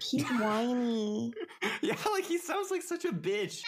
[0.00, 1.32] He's whiny.
[1.82, 3.62] yeah, like he sounds like such a bitch.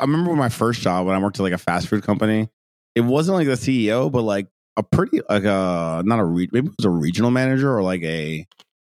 [0.00, 2.48] I remember my first job when I worked at like a fast food company.
[2.94, 6.68] It wasn't like the CEO, but like a pretty like a not a re- maybe
[6.68, 8.46] it was a regional manager or like a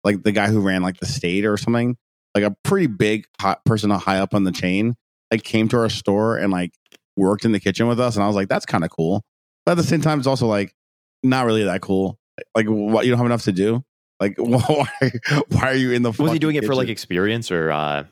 [0.04, 1.96] like the guy who ran like the state or something.
[2.34, 4.94] Like a pretty big hot person high up on the chain.
[5.30, 6.72] Like came to our store and like
[7.16, 9.22] worked in the kitchen with us, and I was like, that's kind of cool.
[9.66, 10.74] But at the same time, it's also like
[11.22, 12.19] not really that cool.
[12.55, 13.84] Like, what you don't have enough to do.
[14.20, 14.86] Like, why?
[15.48, 16.10] Why are you in the?
[16.12, 18.05] Was he doing it for like experience or uh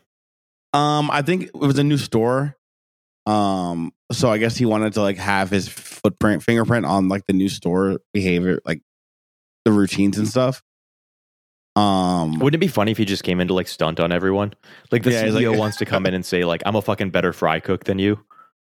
[0.73, 2.57] Um, I think it was a new store.
[3.25, 7.33] Um, so I guess he wanted to like have his footprint, fingerprint on like the
[7.33, 8.81] new store behavior, like
[9.65, 10.63] the routines and stuff.
[11.75, 14.53] Um, wouldn't it be funny if he just came in to like stunt on everyone?
[14.91, 17.11] Like the Yeah, CEO like- wants to come in and say, like, I'm a fucking
[17.11, 18.19] better fry cook than you.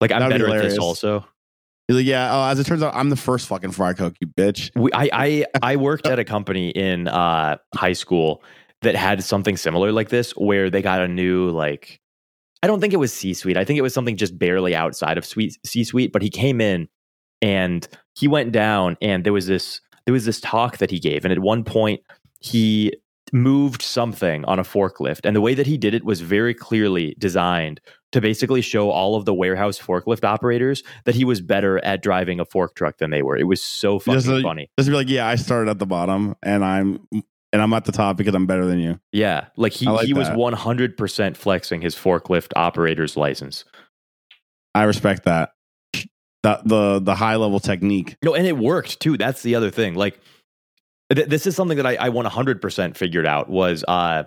[0.01, 1.27] Like I'm That'd be better at this also.
[1.89, 2.31] he's like, yeah.
[2.33, 4.71] Oh, as it turns out, I'm the first fucking fry cook, you bitch.
[4.75, 8.43] We, I, I I worked at a company in uh, high school
[8.83, 12.01] that had something similar like this, where they got a new like.
[12.63, 13.57] I don't think it was C suite.
[13.57, 16.13] I think it was something just barely outside of C suite.
[16.13, 16.89] But he came in
[17.43, 21.25] and he went down, and there was this there was this talk that he gave,
[21.25, 22.01] and at one point
[22.41, 22.93] he
[23.33, 27.15] moved something on a forklift, and the way that he did it was very clearly
[27.19, 27.81] designed
[28.13, 32.39] to basically show all of the warehouse forklift operators that he was better at driving
[32.39, 33.37] a fork truck than they were.
[33.37, 34.71] It was so fucking Just funny.
[34.79, 37.07] Just be like, yeah, I started at the bottom, and I'm
[37.53, 39.01] and I'm at the top because I'm better than you.
[39.13, 43.65] Yeah, like he like he was one hundred percent flexing his forklift operator's license.
[44.75, 45.51] I respect that.
[46.43, 48.17] The the the high level technique.
[48.23, 49.17] No, and it worked too.
[49.17, 49.95] That's the other thing.
[49.95, 50.21] Like
[51.15, 54.25] th- this is something that I, I one hundred percent figured out was, uh,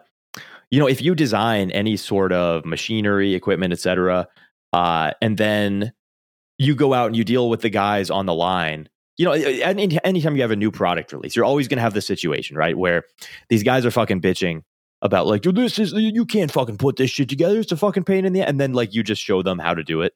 [0.71, 4.27] you know, if you design any sort of machinery, equipment, etc.,
[4.73, 5.93] uh, and then
[6.57, 8.89] you go out and you deal with the guys on the line.
[9.19, 11.93] You know, any, anytime you have a new product release, you're always going to have
[11.93, 13.03] the situation, right, where
[13.49, 14.63] these guys are fucking bitching
[15.01, 17.59] about like, "Dude, this is you can't fucking put this shit together.
[17.59, 19.83] It's a fucking pain in the, and then like you just show them how to
[19.83, 20.13] do it,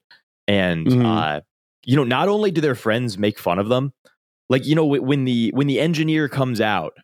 [0.48, 1.04] and Mhm.
[1.04, 1.40] uh,
[1.84, 3.92] you know, not only do their friends make fun of them,
[4.48, 6.94] like you know, when the when the engineer comes out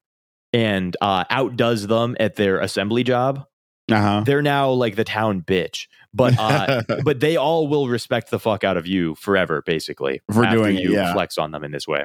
[0.55, 3.45] and uh, outdoes them at their assembly job,
[3.93, 4.23] Uh huh.
[4.25, 5.87] they're now like the town bitch.
[6.13, 10.45] But uh, but they all will respect the fuck out of you forever, basically, For
[10.45, 11.13] after doing it, you yeah.
[11.13, 12.05] flex on them in this way.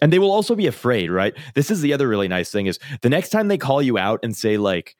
[0.00, 1.34] And they will also be afraid, right?
[1.54, 4.20] This is the other really nice thing is the next time they call you out
[4.22, 4.96] and say like,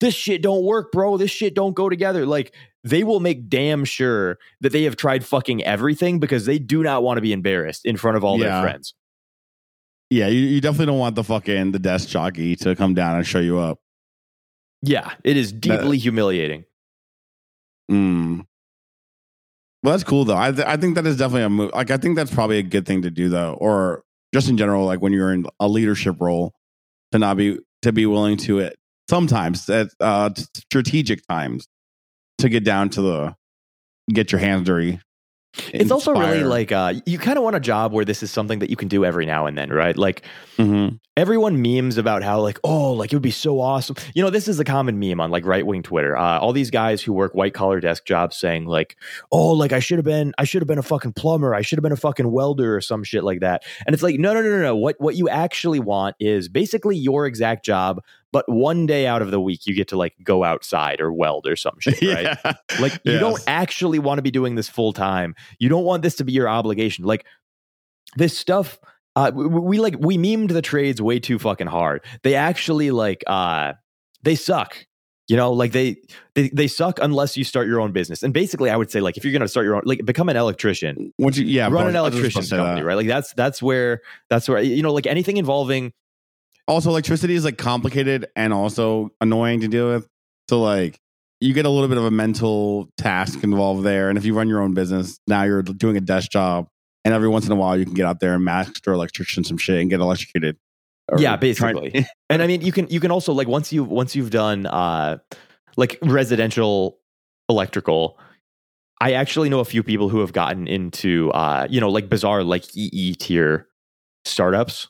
[0.00, 1.16] "This shit don't work, bro.
[1.16, 2.54] This shit don't go together." Like
[2.84, 7.02] they will make damn sure that they have tried fucking everything because they do not
[7.02, 8.60] want to be embarrassed in front of all Yeah.
[8.60, 8.94] their friends.
[10.10, 13.26] yeah, you, you definitely don't want the fucking the desk jockey to come down and
[13.26, 13.80] show you up.
[14.82, 16.65] Yeah, it is deeply humiliating.
[17.90, 18.44] Mm.
[19.82, 20.36] Well, that's cool though.
[20.36, 21.70] I th- I think that is definitely a move.
[21.72, 24.02] Like I think that's probably a good thing to do though, or
[24.34, 26.52] just in general, like when you're in a leadership role,
[27.12, 28.76] to not be to be willing to it
[29.08, 30.30] sometimes at uh,
[30.70, 31.68] strategic times
[32.38, 33.36] to get down to the
[34.12, 35.00] get your hands dirty.
[35.72, 38.58] It's also really like uh, you kind of want a job where this is something
[38.60, 39.96] that you can do every now and then, right?
[39.96, 40.22] Like
[40.58, 40.98] Mhm.
[41.18, 43.96] everyone memes about how like oh like it would be so awesome.
[44.14, 46.16] You know this is a common meme on like right-wing twitter.
[46.16, 48.96] Uh, all these guys who work white collar desk jobs saying like
[49.32, 51.78] oh like i should have been i should have been a fucking plumber i should
[51.78, 53.64] have been a fucking welder or some shit like that.
[53.86, 54.76] And it's like no no no no no.
[54.76, 58.02] What what you actually want is basically your exact job
[58.36, 61.46] but one day out of the week you get to like go outside or weld
[61.46, 62.52] or some shit right yeah.
[62.78, 65.34] like you don't actually want to be doing this full time.
[65.58, 67.06] You don't want this to be your obligation.
[67.06, 67.24] Like
[68.14, 68.78] this stuff
[69.14, 72.04] uh we, we like we memed the trades way too fucking hard.
[72.24, 73.72] They actually like uh
[74.22, 74.86] they suck.
[75.28, 75.96] You know, like they
[76.34, 78.22] they they suck unless you start your own business.
[78.22, 80.28] And basically I would say like if you're going to start your own like become
[80.28, 81.14] an electrician.
[81.16, 82.96] You, yeah, run an I was just about electrician's to say company, right?
[82.98, 85.94] Like that's that's where that's where you know like anything involving
[86.68, 90.08] Also, electricity is like complicated and also annoying to deal with.
[90.48, 91.00] So like
[91.40, 94.08] you get a little bit of a mental task involved there.
[94.08, 96.68] And if you run your own business, now you're doing a desk job.
[97.04, 99.58] And every once in a while, you can get out there and master electrician some
[99.58, 100.56] shit and get electrocuted.
[101.16, 102.04] Yeah, basically.
[102.30, 105.18] and I mean, you can you can also like once you once you've done uh
[105.76, 106.98] like residential
[107.48, 108.18] electrical.
[109.00, 112.42] I actually know a few people who have gotten into uh you know like bizarre
[112.42, 113.68] like EE tier
[114.24, 114.88] startups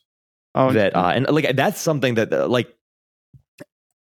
[0.57, 2.75] oh, that uh and like that's something that uh, like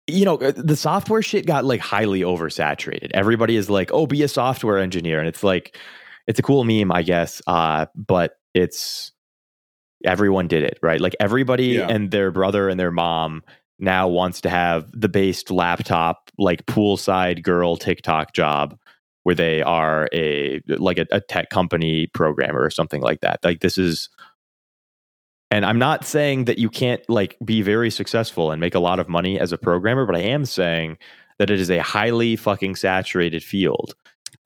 [0.06, 3.10] you know uh, the software shit got like highly oversaturated.
[3.14, 5.76] Everybody is like, "Oh, be a software engineer." And it's like
[6.26, 7.40] it's a cool meme, I guess.
[7.46, 9.12] Uh, but it's
[10.04, 11.00] everyone did it right.
[11.00, 11.86] Like everybody Yeah.
[11.88, 13.42] and their brother and their mom
[13.78, 18.76] now wants to have the based laptop, like poolside girl TikTok job
[19.22, 23.38] where they are a like a, a tech company programmer or something like that.
[23.44, 24.08] Like this is
[25.52, 28.98] and I'm not saying that you can't like be very successful and make a lot
[28.98, 30.96] of money as a programmer, but I am saying
[31.38, 33.94] that it is a highly fucking saturated field.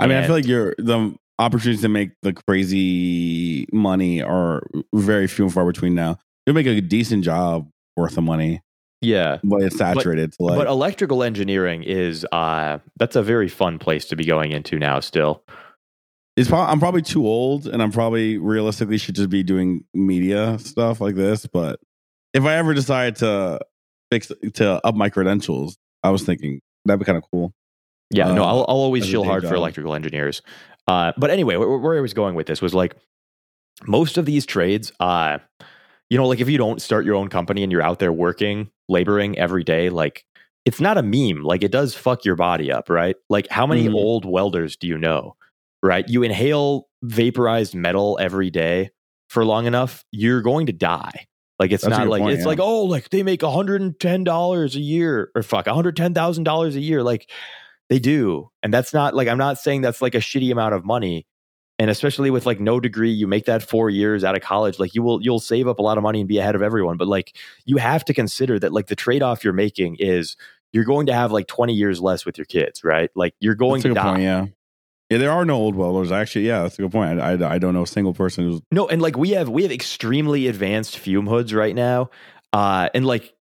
[0.00, 5.29] I mean, I feel like you're the opportunities to make the crazy money are very
[5.29, 6.19] few and far between now.
[6.44, 8.62] You'll make a decent job worth of money,
[9.00, 9.38] Yeah.
[9.44, 10.32] but it's saturated.
[10.32, 14.50] to like, but electrical engineering is uh that's a very fun place to be going
[14.50, 15.44] into now still.
[16.36, 20.58] It's probably, I'm probably too old, and I'm probably realistically should just be doing media
[20.58, 21.46] stuff like this.
[21.46, 21.80] But
[22.34, 23.60] if I ever decide to
[24.10, 27.52] fix to up my credentials, I was thinking that'd be kind of cool.
[28.10, 30.42] Yeah, no, Uh, I'll, I'll always as a chill day hard for electrical engineers.
[30.86, 32.94] Uh, but anyway, where, where I was going with this was like
[33.86, 35.38] most of these trades, uh,
[36.08, 38.70] you know, like if you don't start your own company and you're out there working,
[38.88, 40.24] laboring every day, like
[40.64, 41.42] it's not a meme.
[41.42, 43.16] Like it does fuck your body up, right?
[43.28, 43.94] Like how many Mhm.
[43.94, 45.34] old welders do you know,
[45.86, 46.06] right?
[46.08, 48.90] You inhale vaporized metal every day
[49.28, 51.26] for long enough, you're going to die.
[51.58, 52.48] Like it's That's not like point, it's yeah.
[52.48, 56.12] like oh like they make hundred and ten dollars a year or fuck hundred ten
[56.12, 57.30] thousand dollars a year like
[57.88, 60.84] they do and that's not like I'm not saying that's like a shitty amount of
[60.84, 61.26] money
[61.78, 64.94] and especially with like no degree you make that 4 years out of college like
[64.94, 67.08] you will you'll save up a lot of money and be ahead of everyone but
[67.08, 67.34] like
[67.64, 70.36] you have to consider that like the trade off you're making is
[70.72, 73.80] you're going to have like 20 years less with your kids right like you're going
[73.80, 74.22] That's to die point.
[74.22, 74.46] Yeah,
[75.11, 75.19] yeah.
[75.19, 76.11] There are no old welders.
[76.11, 77.20] Actually, yeah, that's a good point.
[77.20, 79.62] I, I, I don't know a single person who's No, and like we have we
[79.62, 82.11] have extremely advanced fume hoods right now.
[82.53, 83.32] Uh and like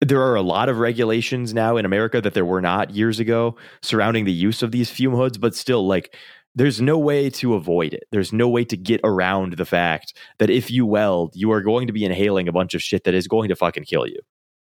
[0.00, 3.56] there are a lot of regulations now in America that there were not years ago
[3.82, 6.14] surrounding the use of these fume hoods, but still like
[6.54, 8.04] there's no way to avoid it.
[8.12, 11.86] There's no way to get around the fact that if you weld, you are going
[11.88, 14.20] to be inhaling a bunch of shit that is going to fucking kill you.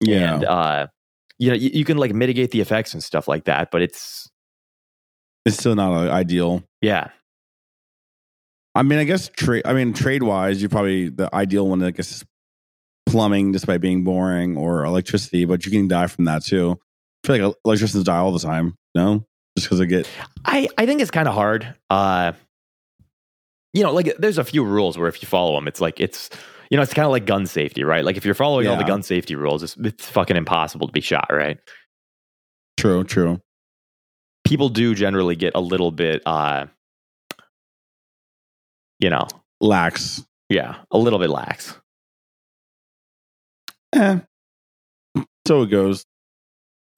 [0.00, 0.34] yeah.
[0.34, 0.86] And uh
[1.38, 4.30] you know, you, you can like mitigate the effects and stuff like that, but it's
[5.46, 6.62] it's still not ideal.
[6.82, 7.08] yeah.
[8.74, 9.62] I mean, I guess trade.
[9.64, 11.82] I mean, trade wise, you probably the ideal one.
[11.82, 12.24] I guess is
[13.06, 16.78] plumbing, despite being boring, or electricity, but you can die from that too.
[17.24, 18.74] I feel like electricians die all the time.
[18.94, 19.24] No,
[19.56, 20.06] just because they get
[20.44, 21.74] I, I think it's kind of hard.
[21.88, 22.32] Uh,
[23.72, 26.28] you know, like there's a few rules where if you follow them, it's like it's
[26.70, 28.04] you know it's kind of like gun safety, right?
[28.04, 31.00] Like if you're following all the gun safety rules, it's, it's fucking impossible to be
[31.00, 31.58] shot, right?
[32.76, 33.40] true, true.
[34.46, 36.66] People do generally get a little bit, uh,
[39.00, 39.26] you know,
[39.60, 40.24] Lax.
[40.48, 41.74] yeah, a little bit lax.
[43.92, 44.18] Eh.
[45.46, 46.04] So it goes.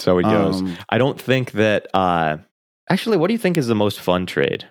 [0.01, 0.61] So it goes.
[0.61, 1.87] Um, I don't think that.
[1.95, 2.39] Uh,
[2.91, 4.67] actually, what do you think is the most fun trade?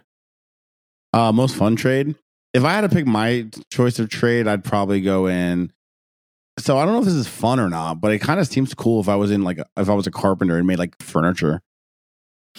[1.14, 2.16] uh, most fun trade.
[2.54, 5.72] If I had to pick my choice of trade, I'd probably go in.
[6.60, 8.74] So I don't know if this is fun or not, but it kind of seems
[8.74, 10.96] cool if I was in like a- if I was a carpenter and made like
[11.02, 11.62] furniture.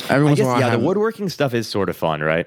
[0.08, 2.46] Every guess in a while, I yeah, the woodworking stuff is sort of fun, right?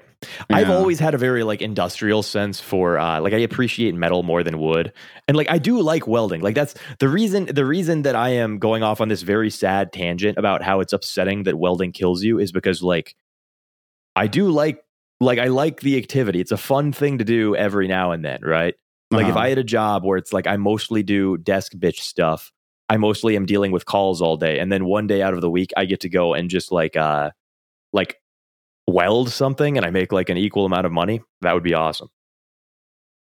[0.50, 4.42] I've always had a very like industrial sense for uh like I appreciate metal more
[4.42, 4.92] than wood.
[5.28, 6.40] And like I do like welding.
[6.40, 9.92] Like that's the reason the reason that I am going off on this very sad
[9.92, 13.14] tangent about how it's upsetting that welding kills you is because like
[14.16, 14.82] I do like
[15.20, 16.40] like I like the activity.
[16.40, 18.74] It's a fun thing to do every now and then, right?
[19.10, 19.40] Like if Uh-huh.
[19.40, 22.50] I had a job where it's like I mostly do desk bitch stuff,
[22.88, 25.50] I mostly am dealing with calls all day, and then one day out of the
[25.50, 27.30] week I get to go and just like uh
[27.92, 28.20] like
[28.86, 31.22] weld something and I make like an equal amount of money.
[31.40, 32.08] That would be awesome.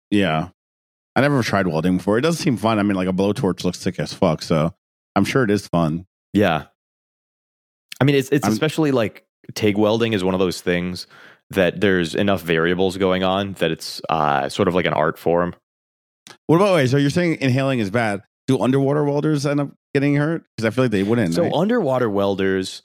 [0.10, 0.50] Yeah.
[1.16, 2.18] I never tried welding before.
[2.18, 2.80] It doesn't seem fun.
[2.80, 4.42] I mean, like a blowtorch looks sick as fuck.
[4.42, 4.74] So
[5.16, 6.06] I'm sure it is fun.
[6.34, 6.66] Yeah.
[8.00, 11.08] I mean it's it's I'm- especially like TIG welding is one of those things
[11.50, 15.56] that there's enough variables going on that it's uh sort of like an art form.
[16.48, 18.22] What about, wait, so you're saying inhaling is bad.
[18.48, 20.44] Do underwater welders end up getting hurt?
[20.56, 21.34] Because I feel like they wouldn't.
[21.34, 21.54] So right?
[21.54, 22.82] underwater welders,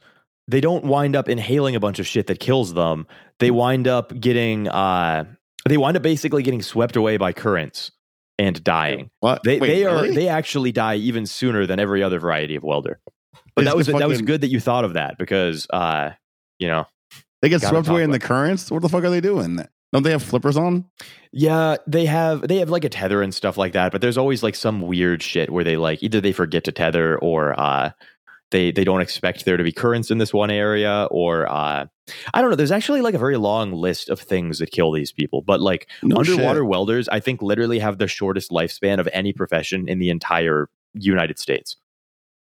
[0.49, 3.07] they don't wind up inhaling a bunch of shit that kills them.
[3.39, 5.25] They wind up getting uh
[5.69, 7.93] they wind up basically getting swept away by currents
[8.39, 9.11] and dying.
[9.21, 9.43] what?
[9.45, 10.15] They Wait, they are really?
[10.15, 13.01] they actually die even sooner than every other variety of welder.
[13.55, 16.11] But that was just that was good that you thought of that because uh
[16.59, 16.87] you know
[17.43, 18.71] They get swept away in the currents?
[18.71, 19.65] What the fuck are they doing?
[19.93, 20.87] Don't they have flippers on?
[21.35, 24.43] yeah they have they have like a tether and stuff like that but there's always
[24.43, 27.91] like some weird shit where they like either they forget to tether or uh
[28.53, 31.87] they they don't expect there to be currents in this one area or uh
[32.33, 35.11] I don't know there's actually like a very long list of things that kill these
[35.11, 36.67] people but like No underwater shit.
[36.69, 41.39] welders I think literally have the shortest lifespan of any profession in the entire United
[41.41, 41.77] States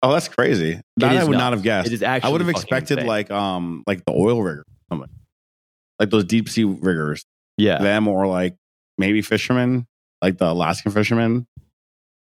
[0.03, 0.79] Oh, that's crazy.
[0.97, 1.39] That I would nuts.
[1.41, 1.87] not have guessed.
[1.87, 3.07] it is actually I would have expected insane.
[3.07, 5.09] like um like the oil rigger, something.
[5.99, 7.25] like those deep sea riggers.
[7.57, 7.79] Yeah.
[7.79, 8.55] them or like
[8.99, 9.87] maybe fishermen,
[10.21, 11.47] like the Alaskan fishermen.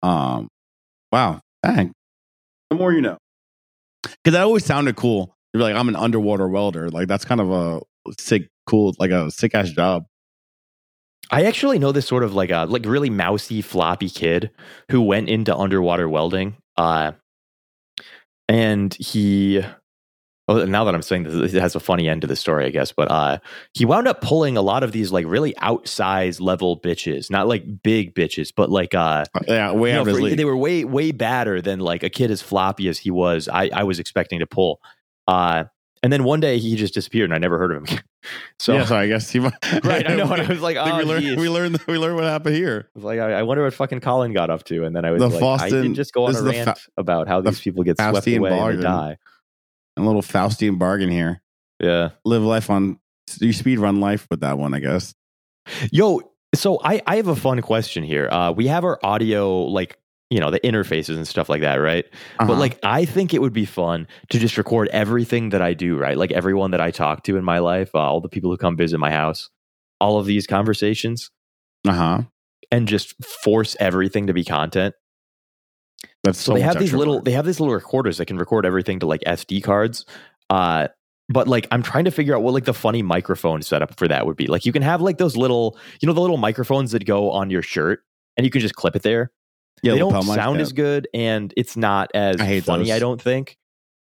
[0.04, 0.50] Um,
[1.12, 1.94] wow, dang.
[2.70, 3.18] The more you know,
[4.04, 5.36] because that always sounded cool.
[5.54, 6.89] You're like, I'm an underwater welder.
[6.89, 7.82] Like that's kind of a
[8.20, 10.06] sick, cool, like a sick ass job.
[11.30, 14.51] I actually know this sort of like a like really mousy, floppy kid
[14.92, 16.58] who went into underwater welding.
[16.77, 17.13] Uh,
[18.48, 19.62] and he,
[20.48, 22.70] oh, now that I'm saying this, it has a funny end to the story, I
[22.70, 22.92] guess.
[22.92, 23.38] But uh,
[23.74, 27.84] he wound up pulling a lot of these like really outsized level bitches, not like
[27.84, 31.12] big bitches, but like uh, Yeah, way you know, of for- they were way way
[31.12, 33.48] badder than like a kid as floppy as he was.
[33.48, 34.80] I I was expecting to pull.
[35.27, 35.66] Uh,
[36.04, 37.84] and then one day he just disappeared, and I never heard of him.
[37.86, 38.04] again.
[38.60, 39.39] so yeah, so I guess he.
[39.39, 39.54] right,
[40.10, 40.32] I know.
[40.32, 41.39] And I was like, oh, we learned.
[41.39, 41.80] We learned.
[41.88, 42.88] We learned what happened here.
[42.96, 44.86] I was like, I, I wonder what fucking Colin got up to.
[44.86, 46.75] And then I was The like, I Faustin- did just go on a rant Fa-
[46.98, 49.18] about how these people get swept away and die.
[49.98, 51.42] A little Faustian bargain here.
[51.80, 52.12] Yeah.
[52.24, 53.00] Live life on.
[53.42, 55.13] You speed run life with that one, I guess.
[55.92, 56.22] Yo,
[56.56, 58.30] so I, I have a fun question here.
[58.30, 59.98] Uh, we have our audio, like,
[60.30, 62.06] you know, the interfaces and stuff like that, right?
[62.38, 62.60] But Uh-huh.
[62.60, 66.18] like, I think it would be fun to just record everything that I do, right?
[66.18, 68.77] Like everyone that I talk to in my life, uh, all the people who come
[68.77, 69.50] visit my house,
[70.00, 71.30] all of these conversations,
[71.88, 72.22] uh huh.
[72.72, 73.13] and just
[73.44, 74.96] force everything to be content.
[76.28, 77.26] That's So, so they have these little work.
[77.26, 80.06] they have these little recorders that can record everything to like SD cards.
[80.50, 80.88] Uh
[81.30, 84.26] but like I'm trying to figure out what like the funny microphone setup for that
[84.26, 84.48] would be.
[84.48, 87.50] Like you can have like those little, you know, the little microphones that go on
[87.50, 88.04] your shirt
[88.38, 89.32] and you can just clip it there.
[89.84, 92.92] Yeah, they don't sound as good and it's not as I funny, those.
[92.92, 93.58] I don't think.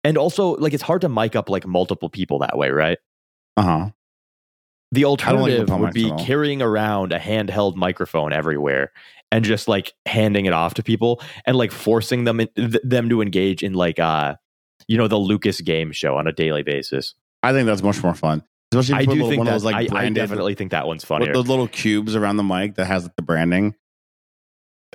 [0.04, 2.98] And also like it's hard to mic up like multiple people that way, right?
[3.56, 3.90] Uh huh.
[4.92, 8.92] The like alternative would be carrying around a handheld microphone everywhere
[9.32, 13.08] and just like handing it off to people and like forcing them in, th- them
[13.08, 14.34] to engage in like uh
[14.88, 17.14] you know the Lucas game show on a daily basis.
[17.42, 18.42] I think that's much more fun.
[18.72, 20.70] Especially if I do little- think one that of those like I, I definitely think
[20.72, 21.32] that one's funnier.
[21.32, 23.74] those little cubes around the mic that has the branding.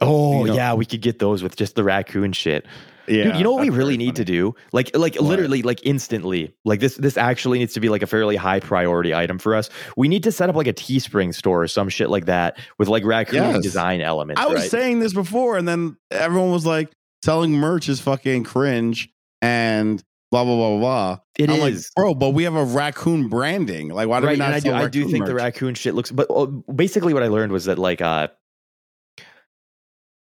[0.01, 2.66] oh you know- yeah, we could get those with just the raccoon shit.
[3.08, 4.54] Yeah, Dude, you know what we really need to do?
[4.74, 5.24] Like like What?
[5.24, 6.54] literally like instantly.
[6.66, 9.70] Like this this actually needs to be like a fairly high priority item for us.
[9.96, 12.88] We need to set up like a Teespring store or some shit like that with
[12.90, 13.62] like raccoon Yes.
[13.64, 14.42] design elements.
[14.42, 14.72] I was right?
[14.72, 16.92] saying this before, and then everyone was like,
[17.24, 19.10] selling merch is fucking cringe
[19.42, 20.80] and blah blah blah blah.
[20.80, 21.18] blah.
[21.38, 23.90] It I'm like, bro, but we have a raccoon branding.
[23.90, 26.12] Like, why do right, we not I do, I do think the raccoon shit looks.
[26.12, 28.28] But uh, basically, what I learned was that like uh,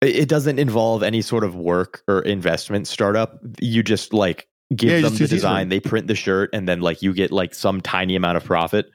[0.01, 3.39] it doesn't involve any sort of work or investment startup.
[3.61, 5.71] You just like give Yeah, them the design, Teespring.
[5.71, 8.87] they print the shirt, and then like you get like some tiny amount of profit.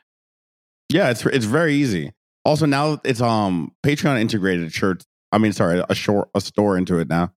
[0.90, 2.14] Yeah, it's it's very easy.
[2.46, 5.06] Also, now it's um Patreon integrated shirts.
[5.32, 7.34] I mean, sorry, a short a store into it now,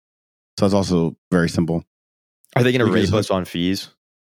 [0.59, 1.83] so it's also very simple.
[2.55, 3.89] Are they going to raise us on fees?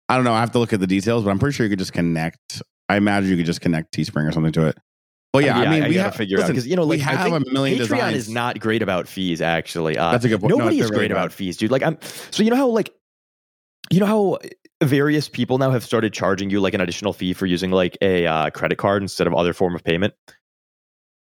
[0.08, 0.32] I don't know.
[0.32, 2.62] I have to look at the details, but I'm pretty sure you could just connect.
[2.88, 4.78] I imagine you could just connect Teespring or something to it.
[5.34, 7.16] But yeah, I mean, we gotta have figure out because you know, like we I
[7.16, 8.16] have think a million Patreon designs.
[8.16, 9.42] is not great about fees.
[9.42, 10.52] Actually, uh, That's a good point.
[10.52, 11.72] No, Nobody they're is very great about fees, dude.
[11.72, 11.98] Like I'm
[12.30, 12.94] so you know how like
[13.90, 14.38] you know how
[14.80, 18.26] various people now have started charging you like an additional fee for using like a
[18.28, 20.14] uh, credit card instead of other form of payment.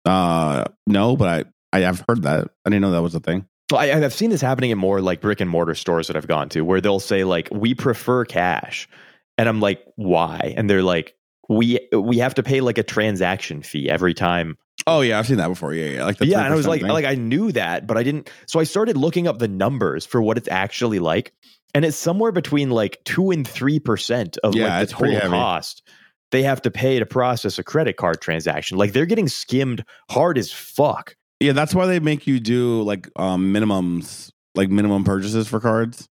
[0.04, 2.48] Uh, no, but I I have heard that.
[2.64, 3.44] I didn't know that was a thing.
[3.72, 6.28] Well, I, I've seen this happening in more like brick and mortar stores that I've
[6.28, 8.88] gone to, where they'll say like we prefer cash,
[9.36, 10.54] and I'm like why?
[10.56, 11.16] And they're like
[11.48, 15.38] we we have to pay like a transaction fee every time Oh yeah, I've seen
[15.38, 15.74] that before.
[15.74, 16.04] Yeah, yeah.
[16.04, 16.90] Like the yeah, and I was like, thing.
[16.90, 18.30] like I knew that, but I didn't.
[18.46, 21.32] So I started looking up the numbers for what it's actually like,
[21.74, 25.82] and it's somewhere between like two and three percent of Yeah, like the total cost
[26.30, 28.76] they have to pay to process a credit card transaction.
[28.78, 31.16] Like they're getting skimmed hard as fuck.
[31.40, 36.06] yeah, that's why they make you do like um minimums, like minimum purchases for cards.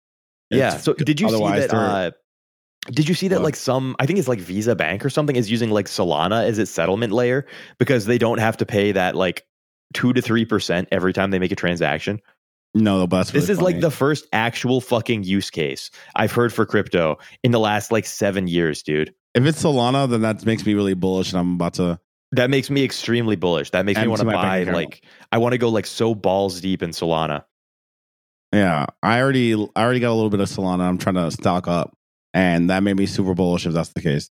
[0.50, 0.68] Yeah.
[0.68, 1.72] It's- So did you see that?
[1.74, 2.10] Uh,
[2.86, 5.50] did you see that like some I think it's like Visa Bank or something is
[5.50, 7.46] using like Solana as its settlement layer
[7.78, 9.46] because they don't have to pay that like
[9.94, 12.20] two to three percent every time they make a transaction.
[12.74, 16.52] no, but that's This really is like the first actual fucking use case I've heard
[16.52, 19.14] for crypto in the last like seven years, dude.
[19.34, 22.00] if it's Solana, then that makes me really bullish, and I'm about to.
[22.32, 23.70] That makes me extremely bullish.
[23.70, 26.82] That makes me want to buy like I want to go like so balls deep
[26.82, 27.44] in Solana.
[28.52, 30.80] Yeah, I already I already got a little bit of Solana.
[30.80, 31.96] I'm trying to stock up,
[32.34, 34.28] and that made me super bullish if that's the case.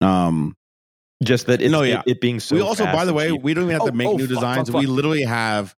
[0.00, 0.56] Um,
[1.24, 2.00] Just that it's No, yeah.
[2.06, 3.42] it, it being so we also, fast by the way, cheap.
[3.42, 4.70] we don't even have to Oh, make oh, new fuck, designs.
[4.70, 5.74] fuck, We literally have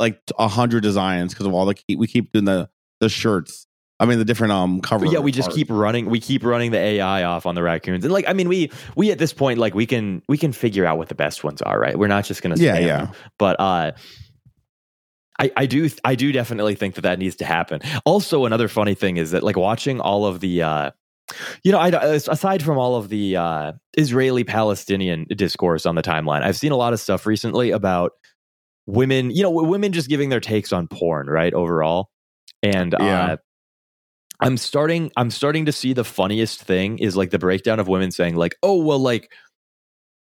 [0.00, 2.68] like a hundred designs because of all the keep, we keep doing the
[3.00, 3.66] the shirts.
[4.00, 5.04] I mean, the different um cover.
[5.06, 5.54] yeah, we just art.
[5.54, 6.06] keep running.
[6.06, 9.12] We keep running the AI off on the raccoons, and like I mean, we we
[9.12, 11.78] at this point like we can we can figure out what the best ones are,
[11.78, 11.98] right?
[11.98, 12.96] We're not just gonna Yeah, yeah.
[13.04, 13.12] them.
[13.38, 13.92] But uh,
[15.40, 17.80] I I do I do definitely think that that needs to happen.
[18.06, 20.90] Also, another funny thing is that like watching all of the uh
[21.64, 26.42] You know, I, aside from all of the uh, Israeli Palestinian discourse on the timeline,
[26.42, 28.12] I've seen a lot of stuff recently about
[28.86, 31.54] women, you know, women just giving their takes on porn, right?
[31.54, 32.10] Overall.
[32.62, 33.32] And Yeah.
[33.34, 33.36] uh,
[34.40, 38.10] I'm starting I'm starting to see the funniest thing is like the breakdown of women
[38.10, 39.32] saying like, "Oh, well like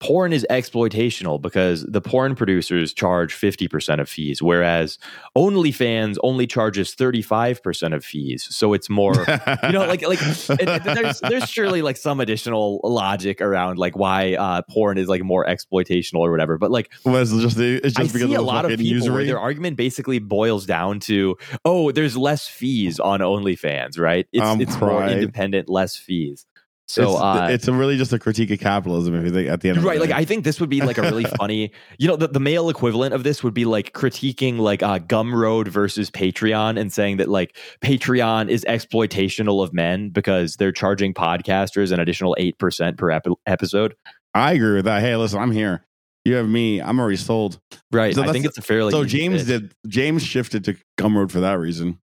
[0.00, 4.98] porn is exploitational because the porn producers charge 50% of fees whereas
[5.36, 8.46] OnlyFans only charges 35% of fees.
[8.50, 9.14] So it's more
[9.62, 13.96] you know like like and- and there's there's surely like some additional logic around like
[13.96, 17.96] why uh porn is like more exploitational or whatever but like was just the- it's
[17.98, 21.36] I just because see a lot of people where their argument basically boils down to
[21.64, 24.26] oh there's less fees on OnlyFans right?
[24.32, 26.46] It's Um, it's more independent less fees
[26.90, 29.68] so it's, uh it's really just a critique of capitalism if you think at the
[29.68, 32.08] end of right the like i think this would be like a really funny you
[32.08, 36.10] know the, the male equivalent of this would be like critiquing like uh gumroad versus
[36.10, 42.00] patreon and saying that like patreon is exploitational of men because they're charging podcasters an
[42.00, 43.94] additional 8% per ep- episode
[44.32, 45.00] I agree with that.
[45.00, 45.84] Hey, listen, I'm here.
[46.24, 46.80] You have me.
[46.80, 47.58] I'm already sold.
[47.90, 49.62] right So i think it's a fairly so James fit.
[49.62, 49.74] did.
[49.88, 51.98] James shifted to Gumroad for that reason.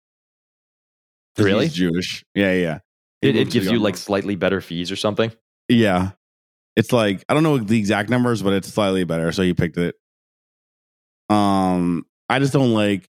[1.37, 1.65] Really?
[1.67, 2.23] He's Jewish.
[2.33, 2.79] Yeah, yeah.
[3.25, 5.31] It, it gives you like slightly better fees or something
[5.69, 6.11] Yeah.
[6.75, 9.31] It's like I don't know the exact numbers, but it's slightly better.
[9.31, 9.95] So he picked it.
[11.29, 13.09] Um, I just don't like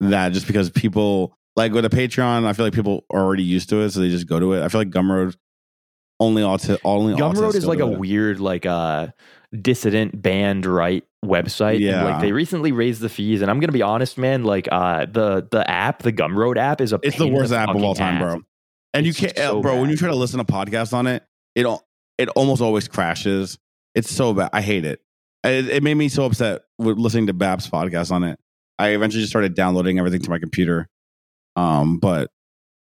[0.00, 3.68] that just because people like with a Patreon, I feel like people are already used
[3.70, 4.62] to it, so they just go to it.
[4.62, 5.36] I feel like Gumroad
[6.20, 7.98] only auti- only Gumroad is like a it.
[7.98, 9.08] weird, like uh
[9.60, 11.74] dissident band right website.
[11.74, 12.04] And, Yeah.
[12.04, 14.44] like they recently raised the fees, and I'm gonna be honest, man.
[14.44, 17.82] Like uh the the app, the Gumroad app, is a It's the worst app of
[17.82, 18.22] all time, ass.
[18.34, 18.42] bro.
[18.94, 19.80] And you can't, so uh, bro.
[19.80, 21.86] When you try to listen to podcasts on it, it al-
[22.18, 23.58] it almost always crashes.
[23.94, 24.50] It's so bad.
[24.52, 25.00] I hate it.
[25.44, 28.38] It, it made me so upset with listening to Babs podcast on it.
[28.78, 30.88] I eventually just started downloading everything to my computer.
[31.56, 32.30] Um, but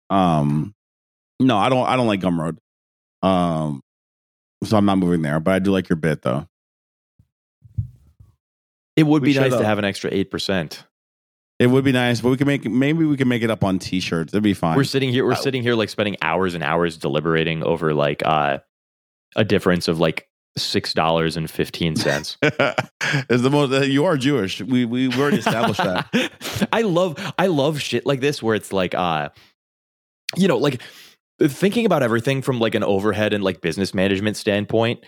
[0.09, 0.73] um,
[1.39, 1.87] no, I don't.
[1.87, 2.57] I don't like Gumroad.
[3.21, 3.81] Um,
[4.63, 5.39] so I'm not moving there.
[5.39, 6.47] But I do like your bit though.
[8.95, 10.85] It would We be nice to have an extra eight percent.
[11.61, 13.77] It would be nice, but we can make maybe we can make it up on
[13.77, 14.33] T-shirts.
[14.33, 14.75] It'd be fine.
[14.75, 15.35] We're sitting here, we're Oh.
[15.35, 18.57] sitting here like spending hours and hours deliberating over like uh
[19.35, 22.37] a difference of like six dollars and fifteen cents.
[23.29, 23.71] is the most.
[23.71, 24.59] uh, you are Jewish.
[24.59, 26.67] We we we already established that.
[26.73, 29.29] I love I love shit like this where it's like uh
[30.35, 30.81] you know like
[31.39, 34.99] thinking about everything from like an overhead and like business management standpoint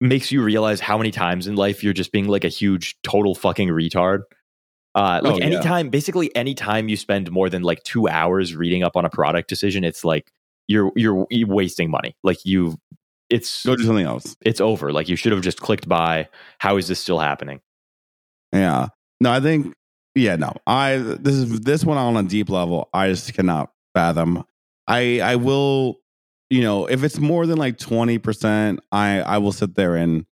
[0.00, 3.34] makes you realize how many times in life you're just being like a huge total
[3.36, 4.22] fucking retard.
[4.94, 5.44] Uh like Oh, yeah.
[5.44, 9.48] anytime basically anytime you spend more than like 2 hours reading up on a product
[9.48, 10.32] decision it's like
[10.68, 12.16] you're you're, you're wasting money.
[12.22, 12.78] Like you
[13.28, 14.36] it's Go do something else.
[14.44, 14.92] it's over.
[14.92, 17.60] Like you should have just clicked by how is this still happening?
[18.52, 18.88] Yeah.
[19.20, 19.74] No, I think
[20.16, 20.52] yeah, no.
[20.66, 24.44] I this is this one on a deep level, I just cannot fathom.
[24.88, 26.00] I I will,
[26.50, 30.26] you know, if it's more than like 20%, I I will sit there and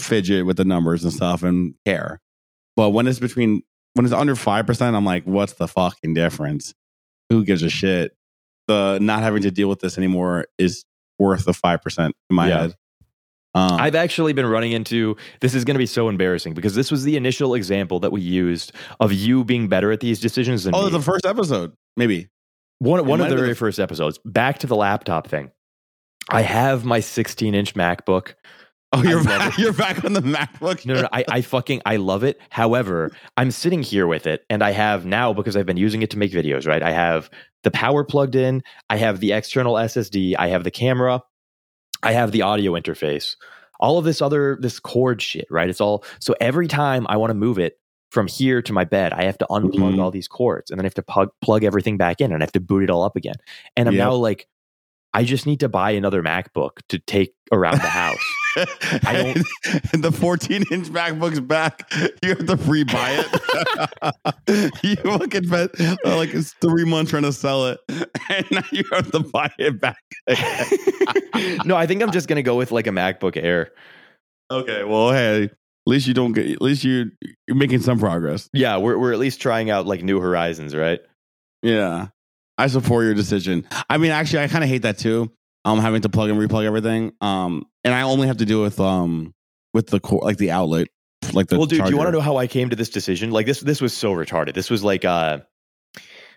[0.00, 2.20] fidget with the numbers and stuff and care.
[2.76, 3.62] But when it's between
[3.94, 6.74] when it's under 5%, I'm like, what's the fucking difference?
[7.28, 8.16] Who gives a shit?
[8.68, 10.84] The not having to deal with this anymore is
[11.18, 12.60] worth the 5% in my Yeah.
[12.62, 12.74] head.
[13.52, 16.88] Um, I've actually been running into this is going to be so embarrassing because this
[16.90, 20.74] was the initial example that we used of you being better at these decisions than
[20.74, 20.90] oh, me.
[20.92, 22.28] the first episode, maybe.
[22.78, 24.20] one one of the very the- first episodes.
[24.24, 25.50] Back to the laptop thing.
[26.28, 28.34] I have my 16 inch MacBook.
[28.92, 29.56] Oh, you're back.
[29.58, 30.84] You're back on the MacBook.
[30.84, 32.40] No, no, no I, I fucking I love it.
[32.50, 36.10] However, I'm sitting here with it, and I have now because I've been using it
[36.10, 36.66] to make videos.
[36.66, 37.30] Right, I have
[37.62, 38.62] the power plugged in.
[38.88, 40.34] I have the external SSD.
[40.38, 41.22] I have the camera.
[42.02, 43.36] I have the audio interface.
[43.78, 45.46] All of this other this cord shit.
[45.50, 47.78] Right, it's all so every time I want to move it
[48.10, 50.00] from here to my bed, I have to unplug Mhm.
[50.02, 52.44] all these cords, and then I have to plug plug everything back in, and I
[52.44, 53.36] have to boot it all up again.
[53.76, 54.04] And I'm Yep.
[54.04, 54.48] now like,
[55.14, 58.29] I just need to buy another MacBook to take around the house.
[58.56, 59.46] I don't-
[59.92, 61.92] And the 14 inch MacBook's back.
[62.22, 64.72] You have to free buy it.
[64.82, 68.82] you fucking spent uh, like it's three months trying to sell it, and now you
[68.92, 69.98] have to buy it back.
[71.64, 73.70] no, I think I'm just gonna go with like a MacBook Air.
[74.50, 75.50] okay, well, hey, at
[75.86, 76.50] least you don't get.
[76.50, 77.10] At least you
[77.46, 78.48] you're making some progress.
[78.52, 81.00] Yeah, we're we're at least trying out like new horizons, right?
[81.62, 82.08] Yeah,
[82.58, 83.66] I support your decision.
[83.88, 85.30] I mean, actually, I kind of hate that too.
[85.64, 87.12] I'm um, having to plug and replug everything.
[87.20, 89.34] Um, and I only have to do with um
[89.74, 90.88] with the core, like the outlet,
[91.32, 91.58] like the.
[91.58, 93.30] well, dude, do you want to know how I came to this decision?
[93.30, 94.54] Like this this was so retarded.
[94.54, 95.40] This was like uh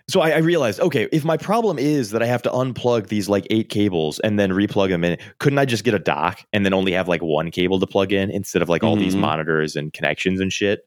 [0.10, 3.30] so I, I realized, okay, if my problem is that I have to unplug these
[3.30, 6.66] like eight cables and then replug them in, couldn't I just get a dock and
[6.66, 9.20] then only have like one cable to plug in instead of like all these Mhm.
[9.20, 10.82] monitors and connections and shit?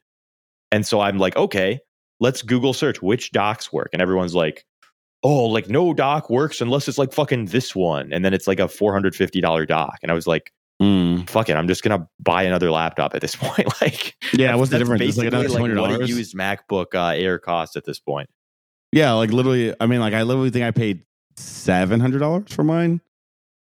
[0.70, 1.80] And so I'm like, okay,
[2.20, 3.88] let's Google search which docks work.
[3.94, 4.66] And everyone's like,
[5.22, 8.60] oh, like no dock works unless it's like fucking this one, and then it's like
[8.60, 10.52] a four hundred fifty dollar dock, and I was like,
[10.82, 11.26] Mm.
[11.30, 13.66] fuck it, I'm just gonna buy another laptop at this point.
[13.80, 15.00] like, Yeah, what's the difference?
[15.02, 18.28] It's like Basically, another like, what a used MacBook uh, Air cost at this point.
[18.92, 19.74] Yeah, like literally.
[19.80, 21.02] I mean, like I literally think I paid
[21.36, 23.00] seven hundred dollars for mine.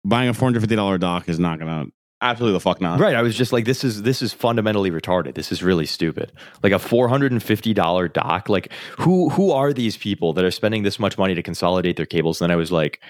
[0.04, 1.86] Buying a four hundred fifty dollar dock is not gonna
[2.22, 2.98] absolutely the fuck not.
[3.00, 3.14] Right.
[3.14, 5.34] I was just like, this is this is fundamentally retarded.
[5.34, 6.32] This is really stupid.
[6.62, 8.48] Like a four hundred and fifty dollar dock.
[8.48, 12.06] Like who who are these people that are spending this much money to consolidate their
[12.06, 12.40] cables?
[12.40, 13.02] And then I was like,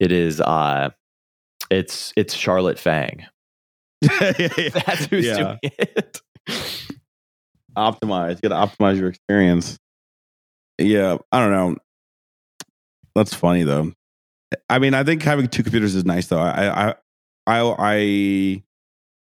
[0.00, 0.90] it is uh
[1.70, 3.26] it's it's Charlotte Fang.
[4.02, 5.36] That's who's Yeah.
[5.36, 6.20] doing it.
[7.76, 8.40] optimize.
[8.42, 9.78] You gotta optimize your experience.
[10.78, 11.76] Yeah, I don't know.
[13.14, 13.92] That's funny though.
[14.68, 16.38] I mean, I think having two computers is nice though.
[16.40, 16.94] I I
[17.46, 18.62] I, I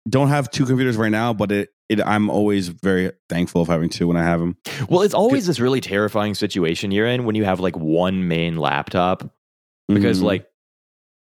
[0.09, 3.89] don't have two computers right now, but it, it I'm always very thankful of having
[3.89, 4.57] two when I have them.
[4.89, 8.57] Well, it's always this really terrifying situation you're in when you have like one main
[8.57, 9.29] laptop
[9.87, 10.23] because Mhm.
[10.25, 10.47] like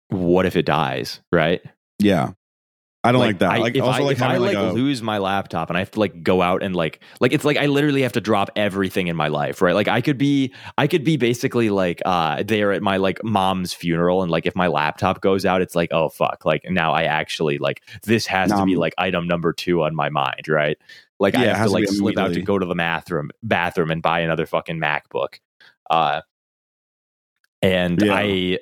[0.09, 1.61] what if it dies, right?
[1.99, 2.31] yeah,
[3.07, 3.51] I don't like, that.
[3.51, 5.77] I- like if also I, like if I like, like, a lose my laptop and
[5.77, 8.21] I have to like go out and like like it's like I literally have to
[8.21, 9.73] drop everything in my life, right?
[9.75, 13.73] Like I could be I could be basically like uh there at my like mom's
[13.73, 17.03] funeral and like if my laptop goes out, it's like oh fuck, like now I
[17.03, 20.77] actually like this has to be like item number two on my mind, right?
[21.19, 23.91] Like I Yeah, it have to like slip out to go to the bathroom bathroom
[23.91, 25.39] and buy another fucking MacBook.
[25.89, 26.21] Uh
[27.61, 28.13] and Yeah.
[28.13, 28.59] I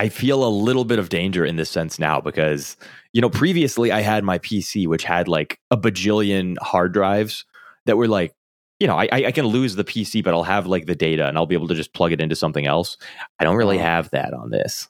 [0.00, 2.78] I feel a little bit of danger in this sense now because
[3.12, 7.44] you know previously I had my PC which had like a bajillion hard drives
[7.84, 8.32] that were like
[8.78, 11.36] you know I I can lose the PC but I'll have like the data and
[11.36, 12.96] I'll be able to just plug it into something else.
[13.38, 14.88] I don't really have that on this.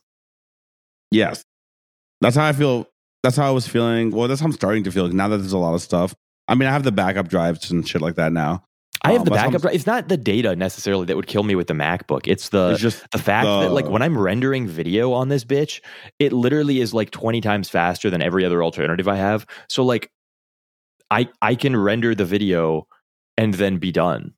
[1.11, 1.45] yes.
[2.21, 2.87] That's how I feel.
[3.25, 4.11] That's how I was feeling.
[4.13, 6.15] Well, that's how I'm starting to feel now that there's a lot of stuff.
[6.47, 8.63] I mean, I have the backup drives and shit like that now.
[9.03, 9.75] I have Um, the that's what I'm- backup.
[9.75, 12.27] It's not the data necessarily that would kill me with the MacBook.
[12.27, 15.81] It's the it's just the fact that like when I'm rendering video on this bitch,
[16.19, 19.47] it literally is like 20 times faster than every other alternative I have.
[19.69, 20.11] So like
[21.11, 22.87] I I can render the video
[23.37, 24.35] and then be done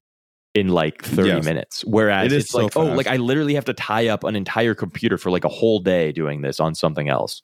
[0.54, 1.44] in like 30 Yes.
[1.44, 1.84] minutes.
[1.84, 4.74] Whereas It it's so like, oh, like I literally have to tie up an entire
[4.74, 7.42] computer for like a whole day doing this on something else.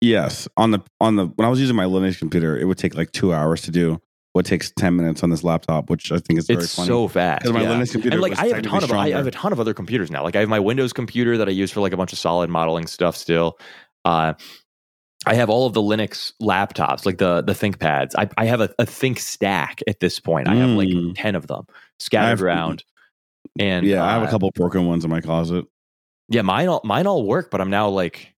[0.00, 2.94] Yes, on the on the when I was using my Linux computer, it would take
[2.94, 4.00] like two hours to do
[4.34, 6.86] what takes ten minutes on this laptop, which I think is very It's funny.
[6.88, 7.42] so fast.
[7.42, 7.70] because my yeah.
[7.70, 9.74] Linux computer and like I have a ton of I have a ton of other
[9.74, 10.22] computers now.
[10.22, 12.50] Like I have my Windows computer that I use for like a bunch of solid
[12.50, 13.58] modeling stuff still.
[14.04, 14.34] Uh
[15.26, 18.12] I have all of the Linux laptops, like the the ThinkPads.
[18.16, 20.46] I, I have a, a Think Stack at this point.
[20.48, 21.12] I have like Mm.
[21.16, 21.66] ten of them
[21.98, 22.84] scattered have- around.
[23.58, 25.64] And yeah, I have a uh, couple broken ones in my closet.
[26.28, 28.32] yeah, mine all mine all work, but I'm now like,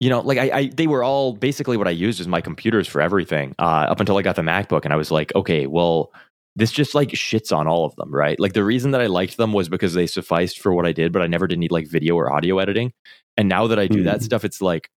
[0.00, 2.86] you know, like I, I they were all basically what I used as my computers
[2.86, 6.12] for everything uh, up until I got the MacBook, and I was like, okay, well,
[6.56, 8.38] this just like shits on all of them, right?
[8.38, 11.12] Like the reason that I liked them was because they sufficed for what I did,
[11.12, 12.92] but I never did need like video or audio editing.
[13.36, 14.24] And now that I do that Mhm.
[14.24, 14.90] stuff, it's like,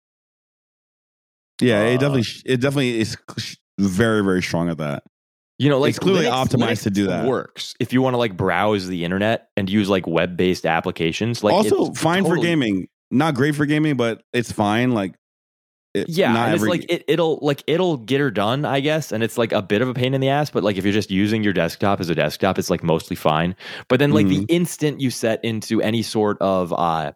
[1.59, 3.17] Yeah, it Uh, definitely it definitely is
[3.79, 5.03] very very strong at that.
[5.59, 7.27] you know, like It's clearly optimized to do that.
[7.27, 11.43] Works if you want to like browse the internet and use like web based applications.
[11.43, 12.87] Like also, fine for gaming.
[13.11, 14.91] Not great for gaming, but it's fine.
[14.91, 15.15] Like,
[15.93, 19.21] it, yeah, and it's like it, it'll like it'll get her done, I guess, and
[19.23, 20.49] it's like a bit of a pain in the ass.
[20.49, 23.55] But like if you're just using your desktop as a desktop, it's like mostly fine.
[23.89, 24.45] But then like Mm-hmm.
[24.45, 27.11] the instant you set into any sort of, uh,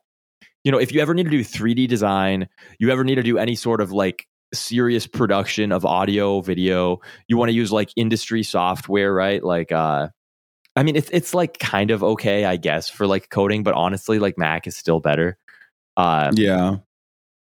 [0.65, 3.37] you know, if you ever need to do 3D design, you ever need to do
[3.37, 8.43] any sort of like serious production of audio, video, you want to use like industry
[8.43, 9.43] software, right?
[9.43, 10.09] Like, uh,
[10.75, 14.19] I mean, it's it's like kind of okay, I guess, for like coding, but honestly,
[14.19, 15.37] like Mac is still better.
[15.97, 16.77] Uh, yeah,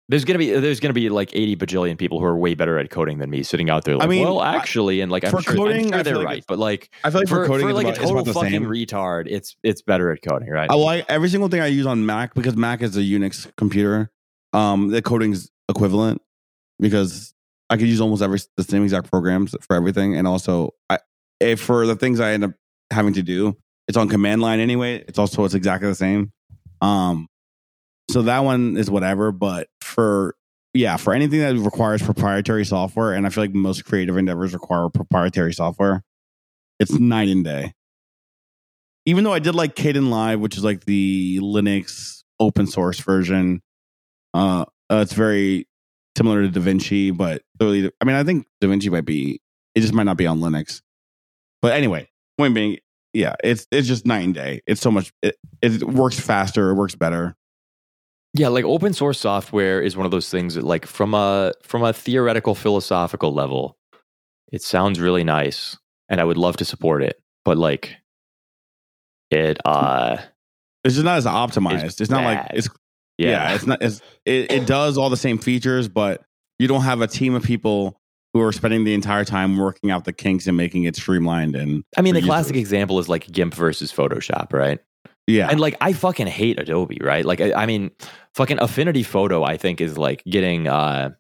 [0.09, 2.91] there's gonna be there's gonna be like 80 bajillion people who are way better at
[2.91, 5.55] coding than me sitting out there like mean, well actually and like I'm for sure,
[5.55, 7.77] coding, sure they're like right but like I feel like for, for, coding, for it's
[7.77, 8.65] like about, a total the fucking same.
[8.65, 12.07] retard it's it's better at coding right I like every single thing I use on
[12.07, 14.11] Mac because Mac is a Unix computer.
[14.55, 16.23] Um, the coding's equivalent
[16.81, 17.35] because
[17.69, 21.01] I could use almost every the same exact programs for everything, and also I
[21.39, 22.53] if for the things I end up
[22.91, 23.57] having to do,
[23.87, 25.05] it's on command line anyway.
[25.07, 26.33] It's also it's exactly the same.
[26.81, 27.29] Um,
[28.11, 30.35] so that one is whatever, but for
[30.75, 34.89] yeah, for anything that requires proprietary software, and I feel like most creative endeavors require
[34.89, 36.05] proprietary software,
[36.79, 37.73] it's night and day
[39.09, 43.63] even though I did like Kdenlive, which is like the Linux open source version,
[44.35, 45.67] uh, uh, it's very
[46.15, 47.65] similar to DaVinci, but I
[48.05, 49.41] mean, I think DaVinci might be,
[49.75, 50.83] it just might not be on Linux.
[51.63, 52.81] But anyway, point being,
[53.15, 54.61] yeah, it's it's just night and day.
[54.67, 57.35] It's so much, it, it works faster, it works better.
[58.39, 61.83] Yeah like open source software is one of those things that like from a from
[61.83, 63.77] a theoretical philosophical level
[64.53, 65.77] it sounds really nice
[66.09, 67.97] and I would love to support it but like
[69.31, 70.19] it uh
[70.85, 72.01] It's just not as optimized.
[72.01, 72.69] It's, not like it's
[73.19, 73.31] yeah.
[73.31, 73.55] Yeah.
[73.55, 73.83] it's not.
[73.83, 76.23] It's, it it does all the same features, but
[76.59, 78.01] you don't have a team of people
[78.33, 81.57] who are spending the entire time working out the kinks and making it streamlined.
[81.57, 84.79] And I mean, the classic example is like GIMP versus Photoshop, right?
[85.29, 87.23] Yeah, And like, I fucking hate Adobe, right?
[87.23, 87.91] Like, I, I mean,
[88.35, 91.11] fucking Affinity Photo, I think, is like getting uh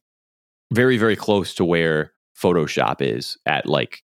[0.72, 4.02] very, very close to where Photoshop is at like,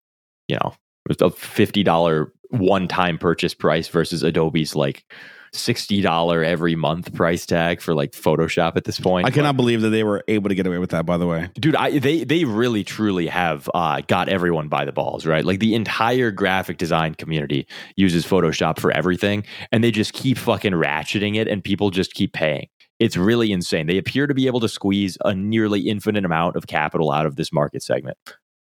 [0.48, 0.74] you know,
[1.20, 5.04] a fifty dollar one time purchase price versus Adobe's like
[5.52, 9.26] sixty dollar every month price tag for like Photoshop at this point.
[9.26, 11.06] I cannot believe that they were able to get away with that.
[11.06, 14.92] By the way, dude I, they they really truly have uh, got everyone by the
[14.92, 15.44] balls right?
[15.44, 20.72] Like the entire graphic design community uses photoshop for everything and they just keep fucking
[20.72, 22.68] ratcheting it and people just keep paying.
[22.98, 23.86] It's really insane.
[23.86, 27.36] They appear to be able to squeeze a nearly infinite amount of capital out of
[27.36, 28.16] this market segment.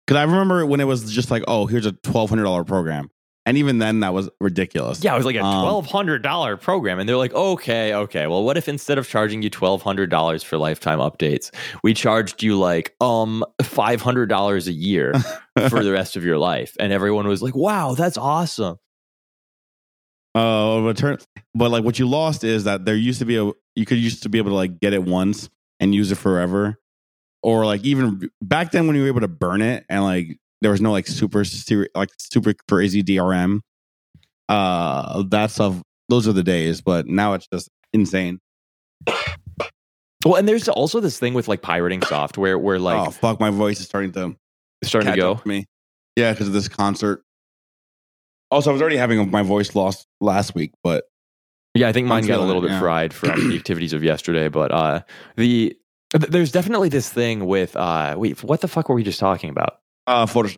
[0.07, 3.11] Because I remember when it was just like, oh, here's a twelve hundred dollar program,
[3.49, 5.03] and even then that was ridiculous.
[5.03, 8.57] yeah it was like a Um, $1200 program and they're like okay okay well what
[8.57, 11.51] if instead of charging you $1200 for lifetime updates
[11.83, 15.15] we charged you like um $500 a year
[15.71, 16.77] for the rest of your life.
[16.79, 18.77] And everyone was like, wow, that's awesome.
[20.35, 23.87] Uh, but but like what you lost is that there used to be a you
[23.87, 25.49] could used to be able to like get it once
[25.81, 26.79] and use it forever,
[27.43, 30.71] or like even back then when you were able to burn it and like there
[30.71, 33.61] was no like super seri- like super crazy DRM.
[34.49, 35.77] Uh, that stuff.
[36.09, 38.38] Those are the days, but now it's just insane.
[40.25, 43.51] Well, and there's also this thing with like pirating software where like oh fuck, my
[43.51, 44.35] voice is starting to
[44.85, 45.35] starting to go.
[45.37, 45.66] to me.
[46.16, 47.23] Yeah, because of this concert.
[48.51, 51.05] Also, I was already having my voice lost last week, but
[51.75, 52.81] Yeah, I think mine got a little bit yeah.
[52.81, 55.03] fried from the activities of yesterday, but uh
[55.37, 55.77] the
[56.12, 59.51] th- there's definitely this thing with uh wait, what the fuck were we just talking
[59.51, 59.79] about?
[60.09, 60.57] Uh, Photoshop.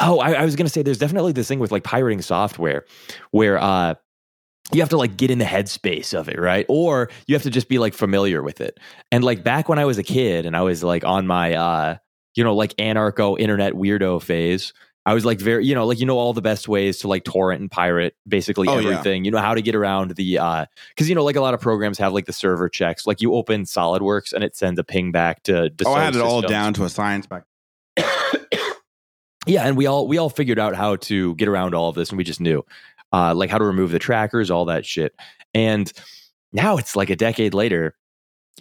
[0.00, 2.84] Oh, I, I was gonna say there's definitely this thing with like pirating software
[3.32, 3.94] where uh
[4.72, 6.64] you have to like get in the headspace of it, right?
[6.68, 8.80] Or you have to just be like familiar with it.
[9.12, 11.96] And like back when I was a kid and I was like on my uh
[12.34, 14.72] you know like anarcho internet weirdo phase,
[15.06, 17.24] I was like very you know like you know all the best ways to like
[17.24, 18.90] torrent and pirate basically Oh, yeah.
[18.90, 19.24] everything.
[19.24, 21.60] You know how to get around the uh cuz you know like a lot of
[21.60, 23.06] programs have like the server checks.
[23.06, 26.18] Like you open SolidWorks and it sends a ping back to Oh, I had it
[26.18, 27.44] Dassault all down to a science back.
[29.46, 32.08] yeah, and we all we all figured out how to get around all of this,
[32.10, 32.64] and we just knew,
[33.12, 35.14] uh, like how to remove the trackers, all that shit.
[35.52, 35.92] And
[36.52, 37.94] now it's like a decade later.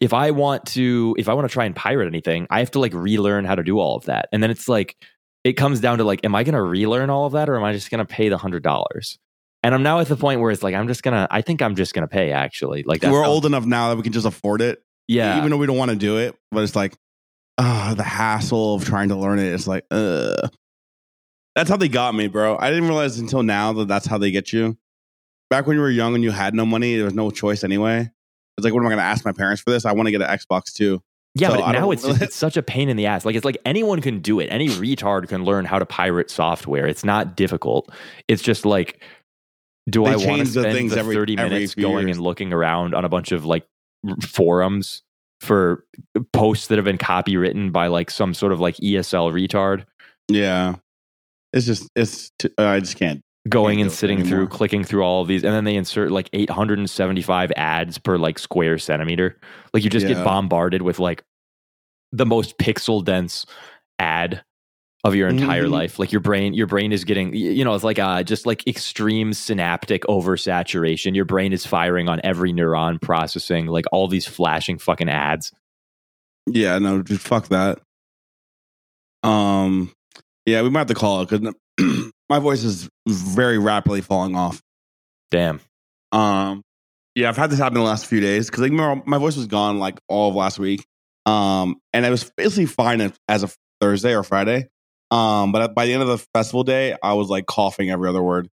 [0.01, 2.79] If I want to, if I want to try and pirate anything, I have to
[2.79, 4.97] like relearn how to do all of that, and then it's like
[5.43, 7.63] it comes down to like, am I going to relearn all of that, or am
[7.63, 9.19] I just going to pay the hundred dollars?
[9.63, 11.25] And I'm now at the point where it's like I'm just gonna.
[11.31, 12.33] I think I'm just gonna pay.
[12.33, 15.51] Actually, like that's We're old enough now that we can just afford it, Yeah, even
[15.51, 16.35] though we don't want to do it.
[16.51, 16.97] But it's like,
[17.57, 19.53] ah, the hassle of trying to learn it.
[19.53, 20.49] It's like, uh,
[21.55, 22.57] that's how they got me, bro.
[22.57, 24.77] I didn't realize until now that that's how they get you.
[25.49, 28.11] Back when you were young and you had no money, there was no choice anyway.
[28.57, 29.85] It's like, what am I going to ask my parents for this?
[29.85, 31.01] I want to get an Xbox too.
[31.35, 33.25] Yeah, So but now it's just, it's such a pain in the ass.
[33.25, 34.47] Like it's like anyone can do it.
[34.47, 36.85] Any retard can learn how to pirate software.
[36.85, 37.91] It's not difficult.
[38.27, 39.01] It's just like,
[39.89, 42.17] do They I want to the spend things the every- thirty minutes going years.
[42.17, 43.65] and looking around on a bunch of like
[44.21, 45.01] forums
[45.41, 45.83] for
[46.31, 49.85] posts that have been copywritten by like some sort of like ESL retard?
[50.29, 50.75] Yeah,
[51.51, 52.31] it's just, it's.
[52.39, 53.21] T- I just can't.
[53.49, 57.51] Going and sitting through, clicking through all of these, and then they insert like 875
[57.57, 59.37] ads per like square centimeter.
[59.73, 60.13] Like you just Yeah.
[60.13, 61.23] get bombarded with like
[62.13, 63.45] the most pixel dense
[63.99, 64.43] ad
[65.03, 65.71] of your entire Mhm.
[65.71, 65.99] life.
[65.99, 69.33] Like your brain, your brain is getting, you know, it's like uh, just like extreme
[69.33, 71.13] synaptic oversaturation.
[71.13, 75.51] Your brain is firing on every neuron, processing like all these flashing fucking ads.
[76.47, 77.79] Yeah, no, just fuck that.
[79.23, 79.91] Um,
[80.45, 81.53] yeah, we might have to call it because
[82.29, 84.61] my voice is very rapidly falling off.
[85.31, 85.59] Damn.
[86.11, 86.61] Um,
[87.15, 88.71] yeah, I've had this happen the last few days because like
[89.05, 90.85] my voice was gone like all of last week.
[91.25, 94.67] Um, and I was basically fine as- of Thursday or Friday.
[95.11, 98.21] Um, but by the end of the festival day, I was like coughing every other
[98.21, 98.49] word,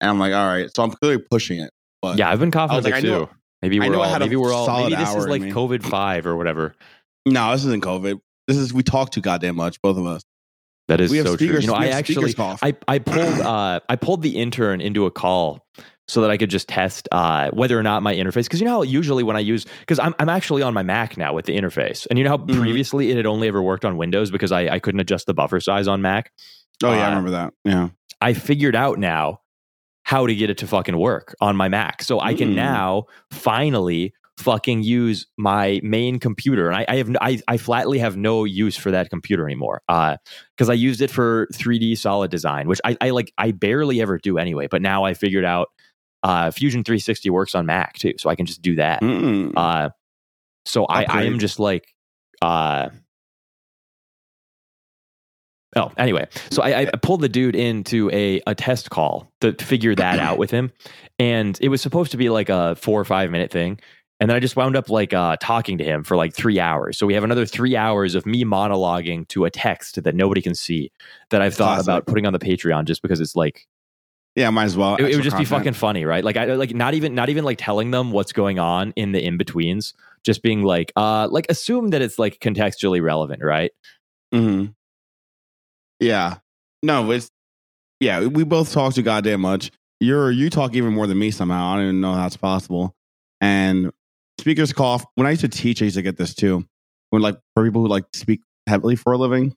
[0.00, 1.70] and I'm like, all right, so I'm clearly pushing it.
[2.02, 3.28] But Yeah, I've been coughing I a like, too.
[3.62, 4.18] Maybe we're all.
[4.18, 4.66] Maybe we're all.
[4.82, 5.42] Maybe this is like.
[5.42, 6.74] COVID five or whatever.
[7.26, 8.20] no, this isn't COVID.
[8.46, 10.22] This is we talk too goddamn much, both of us.
[10.92, 11.54] That is we have so speakers.
[11.56, 11.60] true.
[11.62, 12.34] You know, I actually.
[12.38, 15.66] I, I pulled uh, I pulled the intern into a call
[16.08, 18.72] so that I could just test uh, whether or not my interface because you know
[18.78, 21.56] how usually when I use because I'm I'm actually on my Mac now with the
[21.56, 22.58] interface and you know how Mhm.
[22.60, 25.60] previously it had only ever worked on Windows because I, I couldn't adjust the buffer
[25.60, 26.32] size on Mac.
[26.84, 27.54] oh yeah, I uh, remember that.
[27.64, 27.88] Yeah.
[28.20, 29.40] I figured out now
[30.04, 32.02] how to get it to fucking work on my Mac.
[32.02, 32.56] So I can Mm.
[32.56, 36.68] now finally fucking use my main computer.
[36.68, 39.82] And I, I have I, I flatly have no use for that computer anymore.
[39.88, 40.16] Uh
[40.56, 44.18] because I used it for 3D solid design, which I, I like I barely ever
[44.18, 44.68] do anyway.
[44.68, 45.68] But now I figured out
[46.22, 49.00] uh, Fusion 360 works on Mac too, so I can just do that.
[49.02, 49.52] Mm.
[49.56, 49.90] Uh,
[50.64, 51.92] so I, I am just like,
[52.40, 52.90] uh,
[55.74, 56.28] oh, anyway.
[56.50, 60.38] So I, I pulled the dude into a, a test call to figure that out
[60.38, 60.72] with him.
[61.18, 63.80] And it was supposed to be like a four or five minute thing.
[64.22, 66.96] And then I just wound up like uh, talking to him for like three hours.
[66.96, 70.54] So we have another three hours of me monologuing to a text that nobody can
[70.54, 70.92] see
[71.30, 71.86] that I've thought Classic.
[71.88, 73.66] about putting on the Patreon just because it's like
[74.36, 74.94] yeah, might as well.
[74.94, 76.22] it, it would just be fucking funny, right?
[76.22, 79.20] Like I like not even not even like telling them what's going on in the
[79.20, 83.72] in betweens, just being like, uh, like assume that it's like contextually relevant, right?
[84.32, 84.66] hmm
[85.98, 86.36] Yeah.
[86.84, 87.28] No, it's
[87.98, 88.24] yeah.
[88.24, 89.72] We both talk too goddamn much.
[89.98, 91.72] You're you talk even more than me somehow.
[91.72, 92.94] I don't even know how that's possible.
[93.40, 93.90] And
[94.38, 95.04] speakers cough.
[95.14, 96.64] When I used to teach, I used to get this too.
[97.10, 99.54] When like for people who like speak heavily for a living,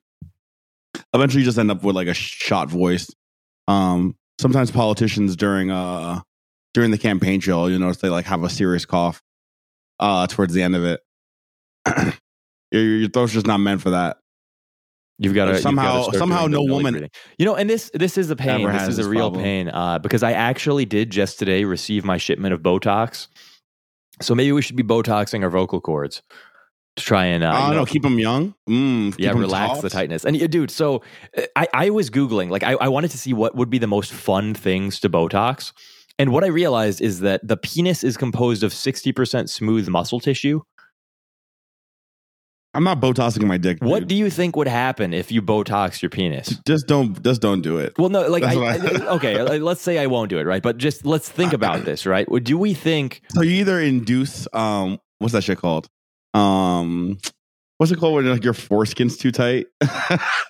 [1.14, 3.08] eventually you just end up with like a shot voice.
[3.68, 6.20] Um, sometimes politicians during uh
[6.74, 9.22] during the campaign trail, you notice they like have a serious cough
[9.98, 11.00] uh towards the end of it.
[12.70, 14.18] your, your throat's just not meant for that.
[15.18, 17.08] You've got to Somehow- somehow no woman-
[17.38, 18.70] You know, and this this is a pain.
[18.70, 19.42] This is a real problem.
[19.42, 23.28] pain uh, because I actually did just today receive my shipment of Botox.
[24.20, 26.22] So maybe we should be Botoxing our vocal cords
[26.96, 28.54] to try and uh, oh you know, no, keep them young.
[28.68, 30.24] Mm, keep yeah, relax the tightness.
[30.24, 31.02] And uh, dude, so
[31.36, 33.86] uh, I, I was Googling, like, I, I wanted to see what would be the
[33.86, 35.72] most fun things to Botox.
[36.18, 40.62] And what I realized is that the penis is composed of 60% smooth muscle tissue.
[42.76, 43.78] I'm not botoxing my dick.
[43.80, 44.08] What dude.
[44.08, 46.60] do you think would happen if you Botox your penis?
[46.66, 47.94] just don't just don't do it.
[47.98, 48.76] Well, no, like, I, I-
[49.16, 50.62] okay, let's say I won't do it, right?
[50.62, 52.26] But just let's think about this, right?
[52.42, 55.88] Do we think, So you either induce um what's that shit called?
[56.34, 57.18] Um
[57.78, 59.66] what's it called when like your foreskin's too tight?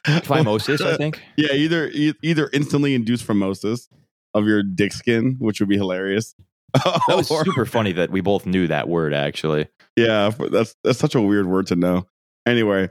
[0.07, 1.21] phimosis, I think?
[1.37, 1.89] Yeah, either
[2.23, 3.89] either instantly induce phimosis
[4.35, 6.35] of your dick skin, which would be hilarious.
[6.75, 9.69] That was super funny that we both knew that word, actually.
[9.97, 12.07] yeah, that's that's such a weird word to know.
[12.47, 12.89] Anyway,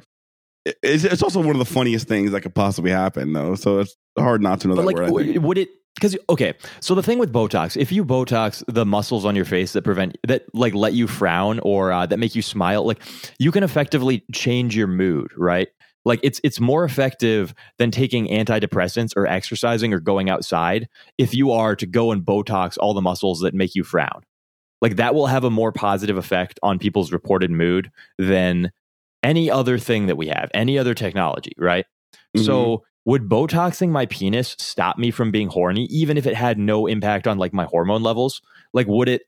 [0.84, 3.56] it's, it's also one of the funniest things that could possibly happen, though.
[3.56, 5.22] So it's hard not to know But that like, word.
[5.22, 5.44] I think.
[5.44, 5.70] would it?
[5.96, 9.72] Because okay, so the thing with Botox, if you Botox the muscles on your face
[9.72, 13.02] that prevent that like let you frown or uh, that make you smile, like
[13.40, 15.70] you can effectively change your mood, right?
[16.04, 21.54] Like it's it's more effective than taking antidepressants or exercising or going outside if you
[21.54, 24.24] are to go and Botox all the muscles that make you frown.
[24.82, 27.90] Like that will have a more positive effect on people's reported mood
[28.20, 28.72] than
[29.26, 31.86] any other thing that we have, any other technology, right?
[32.38, 36.86] So would Botoxing my penis stop me from being horny, even if it had no
[36.86, 38.42] impact on like my hormone levels?
[38.74, 39.24] Like, would it?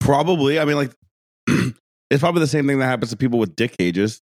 [0.00, 0.58] Probably.
[0.58, 0.92] I mean, like,
[2.10, 4.20] it's probably the same thing that happens to people with dick cages.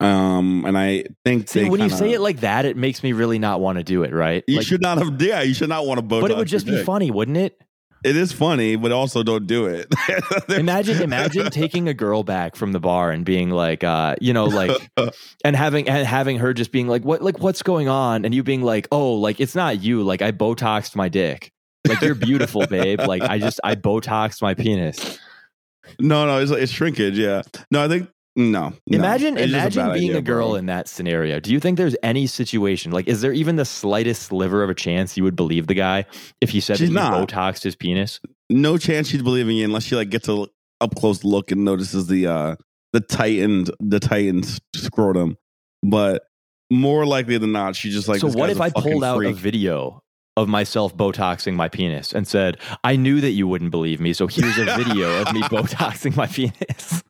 [0.00, 3.12] Um, and I think See, when you kinda- say it like that, it makes me
[3.12, 4.42] really not want to do it, right?
[4.48, 5.20] you Like, should not have.
[5.20, 6.20] Yeah, you should not want to Botox.
[6.22, 6.86] but it would just be dick.
[6.86, 7.60] funny, wouldn't it?
[8.02, 9.92] It is funny, but also don't do it.
[10.48, 14.46] Imagine, imagine taking a girl back from the bar and being like, uh, you know,
[14.46, 14.70] like,
[15.44, 18.24] and having and having her just being like, what, like, what's going on?
[18.24, 20.02] And you being like, oh, like it's not you.
[20.02, 21.52] Like I Botoxed my dick.
[21.86, 23.00] Like you're beautiful, babe.
[23.00, 25.18] Like I just I Botoxed my penis.
[25.98, 27.18] no, no, it's, it's shrinkage.
[27.18, 28.72] Yeah, no, I think no.
[28.86, 28.98] no.
[28.98, 30.56] Imagine, just imagine bad being idea, a girl bro.
[30.56, 31.40] in that scenario.
[31.40, 34.74] Do you think there's any situation like, is there even the slightest sliver of a
[34.74, 36.06] chance you would believe the guy
[36.40, 37.18] if he said She's that not.
[37.18, 38.20] he botoxed his penis?
[38.48, 40.46] no chance she's believing you unless she like gets a
[40.80, 42.56] up close look and notices the uh
[42.92, 45.36] the tightened the tightened scrotum.
[45.82, 46.22] But
[46.70, 48.20] more likely than not, she just like.
[48.20, 50.02] so what if I pulled out a video
[50.36, 54.26] of myself botoxing my penis and said, "I knew that you wouldn't believe me, so
[54.26, 57.02] here's a video of me botoxing my penis."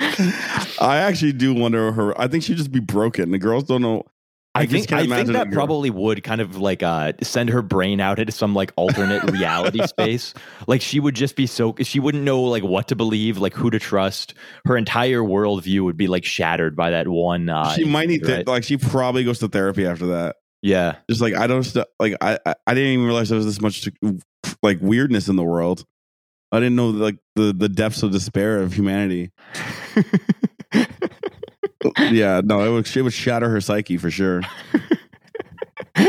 [0.00, 2.20] I actually do wonder her.
[2.20, 3.30] I think she'd just be broken.
[3.30, 4.04] The girls don't know.
[4.56, 7.98] I, just think I think that probably would kind of like uh, send her brain
[7.98, 10.32] out into some like alternate reality space.
[10.68, 13.68] Like she would just be so she wouldn't know like what to believe, like who
[13.70, 14.34] to trust.
[14.64, 17.48] Her entire worldview would be like shattered by that one.
[17.48, 18.46] Uh, she might need right?
[18.46, 18.62] to like.
[18.62, 20.36] She probably goes to therapy after that.
[20.62, 20.96] yeah.
[21.10, 23.60] Just like I don't st- like I I, I didn't even realize there was this
[23.60, 23.88] much
[24.62, 25.84] like weirdness in the world.
[26.54, 29.32] I didn't know like the the depths of despair of humanity.
[31.98, 34.42] yeah, no, it would it would shatter her psyche for sure.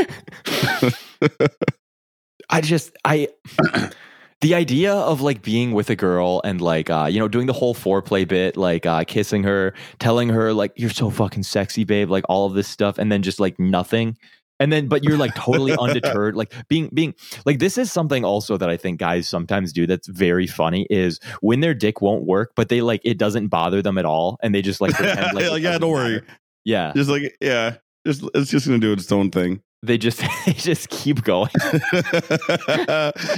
[2.49, 3.29] I just I
[4.41, 7.53] the idea of like being with a girl and like uh you know doing the
[7.53, 12.11] whole foreplay bit like uh kissing her telling her like you're so fucking sexy babe
[12.11, 14.15] like all of this stuff and then just like nothing
[14.59, 17.13] and then but you're like totally undeterred like being being
[17.45, 21.19] like this is something also that I think guys sometimes do that's very funny is
[21.41, 24.53] when their dick won't work but they like it doesn't bother them at all and
[24.55, 26.13] they just like pretend like, Like, yeah, don't worry.
[26.15, 26.25] matter.
[26.63, 27.75] yeah Just like yeah,
[28.07, 29.61] just it's just gonna do its own thing.
[29.83, 31.49] they just they just keep going.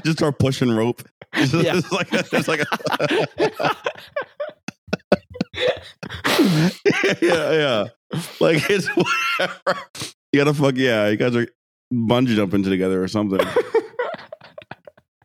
[0.03, 1.01] just start pushing rope.
[1.33, 1.73] It's Yeah.
[1.73, 3.75] just like it's like a,
[7.21, 7.87] yeah, yeah.
[8.39, 9.81] Like it's whatever.
[10.31, 11.07] You gotta fuck yeah.
[11.07, 11.47] You guys are
[11.93, 13.39] bungee jumping together or something.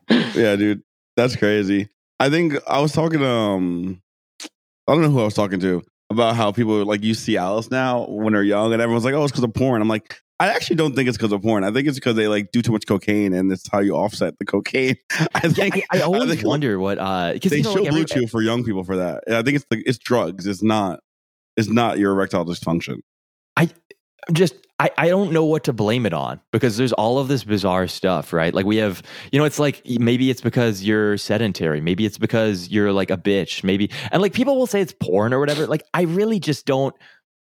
[0.09, 0.81] yeah, dude,
[1.15, 1.89] that's crazy.
[2.19, 4.01] I think I was talking to um,
[4.87, 7.71] I don't know who I was talking to about how people like you see Alice
[7.71, 10.49] now when they're young, and everyone's like, "Oh, it's because of porn." I'm like, I
[10.49, 11.63] actually don't think it's because of porn.
[11.63, 14.37] I think it's because they like do too much cocaine, and that's how you offset
[14.39, 14.95] the cocaine.
[15.11, 17.83] I Yeah, think I, I always think wonder what uh because they you know, show
[17.83, 19.23] like, BlueChew for young people for that.
[19.27, 20.47] I think it's the it's drugs.
[20.47, 20.99] It's not.
[21.55, 22.97] It's not your erectile dysfunction.
[24.31, 27.43] Just I, I don't know what to blame it on because there's all of this
[27.43, 28.53] bizarre stuff, right?
[28.53, 32.69] Like we have, you know, it's like maybe it's because you're sedentary, maybe it's because
[32.69, 35.67] you're like a bitch, maybe, and like people will say it's porn or whatever.
[35.67, 36.95] Like I really just don't,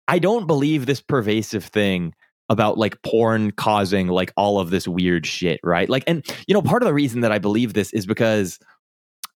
[0.08, 2.14] I don't believe this pervasive thing
[2.50, 5.90] about like porn causing like all of this weird shit, right?
[5.90, 8.60] Like, and you know, part of the reason that I believe this is because,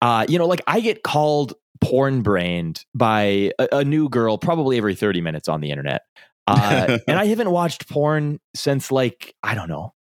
[0.02, 4.78] uh, you know, like I get called porn brained by a, a new girl probably
[4.78, 6.04] every 30 minutes on the internet.
[6.50, 9.94] Uh, and I haven't watched porn since like, I don't know,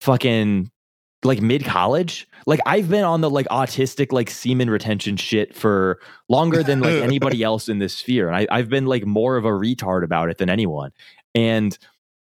[0.00, 0.70] fucking
[1.24, 2.28] like mid college.
[2.46, 7.02] Like I've been on the like autistic like semen retention shit for longer than like
[7.02, 8.28] anybody else in this sphere.
[8.28, 10.92] And I, I've been like more of a retard about it than anyone.
[11.34, 11.76] And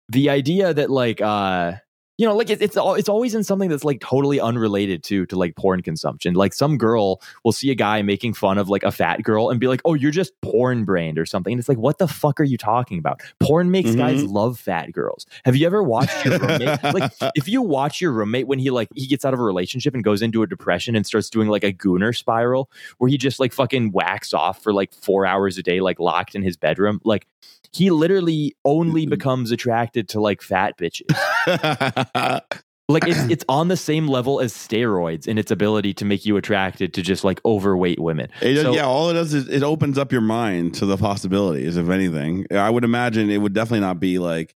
[0.10, 1.74] the idea that like uh
[2.18, 5.36] you know like it, it's it's always in something that's like totally unrelated to to
[5.36, 6.36] like porn consumption.
[6.36, 9.60] Like some girl will see a guy making fun of like a fat girl and
[9.60, 11.54] be like oh you're just porn brained or something.
[11.54, 13.22] And it's like what the fuck are you talking about?
[13.40, 14.34] Porn makes guys mm-hmm.
[14.34, 15.26] love fat girls.
[15.46, 18.90] Have you ever watched your roommate like if you watch your roommate when he like
[18.94, 21.64] he gets out of a relationship and goes into a depression and starts doing like
[21.64, 25.64] a gooner spiral where he just like fucking whacks off for like four hours a
[25.64, 27.26] day like locked in his bedroom like
[27.72, 29.10] he literally only mm-hmm.
[29.12, 31.10] becomes attracted to like fat bitches
[32.90, 36.36] like it's it's on the same level as steroids in its ability to make you
[36.38, 39.98] attracted to just like overweight women does- So- yeah, all it does is it opens
[39.98, 41.78] up your mind to the possibilities.
[41.78, 44.56] If anything, I would imagine it would definitely not be like.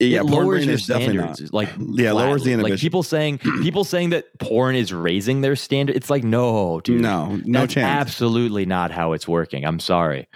[0.00, 1.36] Yeah, it porn lowers your is definitely not.
[1.36, 2.72] standards like Yeah, lowers the flatly.
[2.72, 7.00] like people saying people saying that porn is raising their standard it's like no dude
[7.00, 7.86] No, no That's chance.
[8.08, 9.64] absolutely not how it's working.
[9.64, 10.28] I'm sorry.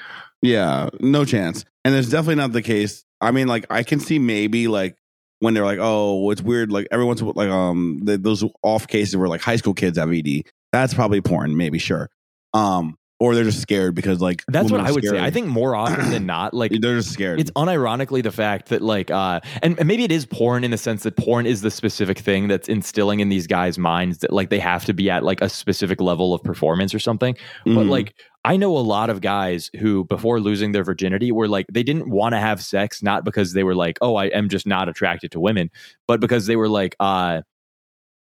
[0.43, 1.65] Yeah, no chance.
[1.85, 3.05] And it's definitely not the case.
[3.21, 4.97] I mean, like I can see maybe like
[5.41, 6.71] when they're like, oh, it's weird.
[6.71, 10.43] Like everyone's like, um, the, those off cases where like high school kids have ED.
[10.73, 12.11] That's probably porn, maybe sure.
[12.55, 15.19] Um, or they're just scared because like That's what I would say.
[15.19, 17.41] I think more often than not, like they're just scared.
[17.41, 20.79] it's unironically the fact that like uh and, and maybe it is porn in the
[20.79, 24.51] sense that porn is the specific thing that's instilling in these guys' minds that like
[24.51, 27.35] they have to be at like a specific level of performance or something.
[27.65, 27.89] But Mhm.
[27.91, 28.15] like
[28.45, 32.09] I know a lot of guys who before losing their virginity were like they didn't
[32.09, 35.33] want to have sex not because they were like, "Oh, I am just not attracted
[35.33, 35.71] to women,"
[36.07, 37.43] but because they were like uh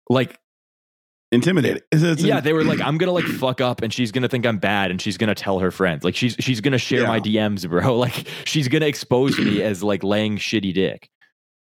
[0.08, 0.38] like
[1.32, 1.82] intimidated.
[1.92, 4.46] It's- it's- yeah, they were like, I'm gonna like fuck up, and she's gonna think
[4.46, 6.02] I'm bad, and she's gonna tell her friends.
[6.04, 7.96] Like she's she's gonna share my DMs, bro.
[8.06, 11.08] Like she's gonna expose me as like laying shitty dick.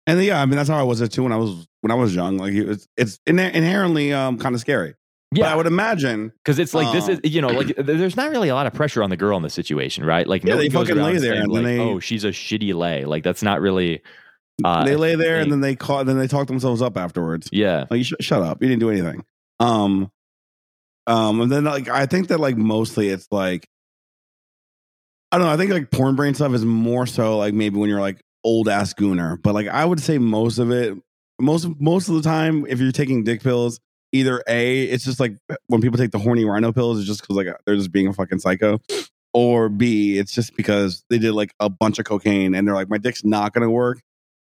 [0.05, 1.95] And yeah, I mean that's how I was it too when I was when I
[1.95, 2.37] was young.
[2.37, 4.95] Like it's inher- inherently um kind of scary.
[5.41, 8.29] But I would imagine because it's like this uh, is you know like there's not
[8.31, 10.27] really a lot of pressure on the girl in the situation, right?
[10.27, 13.05] Like Yeah, they fucking lay there and then like, they- oh, she's a shitty lay.
[13.05, 14.01] Like that's not really.
[14.63, 15.43] Uh, they lay there thing.
[15.43, 17.49] and then they call then they talk themselves up afterwards.
[17.51, 19.25] yeah, Like you sh- shut up, you didn't do anything.
[19.59, 20.11] Um,
[21.07, 23.67] um, and then like I think that like mostly it's like
[25.31, 25.53] I don't know.
[25.53, 28.69] I think like porn brain stuff is more so like maybe when you're like old
[28.69, 30.95] ass gooner, but like I would say most of it,
[31.41, 33.79] most most of the time, if you're taking dick pills,
[34.13, 35.35] either a it's just like
[35.67, 38.13] when people take the horny rhino pills, it's just because like they're just being a
[38.13, 38.79] fucking psycho,
[39.33, 42.89] or b it's just because they did like a bunch of cocaine and they're like
[42.89, 43.99] my dick's not gonna work,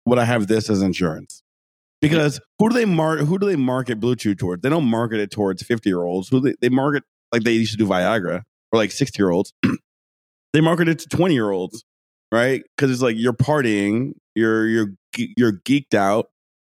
[0.07, 1.43] but I have this as insurance.
[2.01, 4.62] Because who do they mar- who do they market BlueChew towards?
[4.62, 6.29] They don't market it towards fifty year olds.
[6.29, 7.03] Who they, they market
[7.33, 9.55] like they used to do Viagra or like sixty year olds.
[10.53, 11.83] they market it to twenty year olds,
[12.31, 12.62] right?
[12.77, 16.27] Because it's like you're partying, you're you're you're geeked out,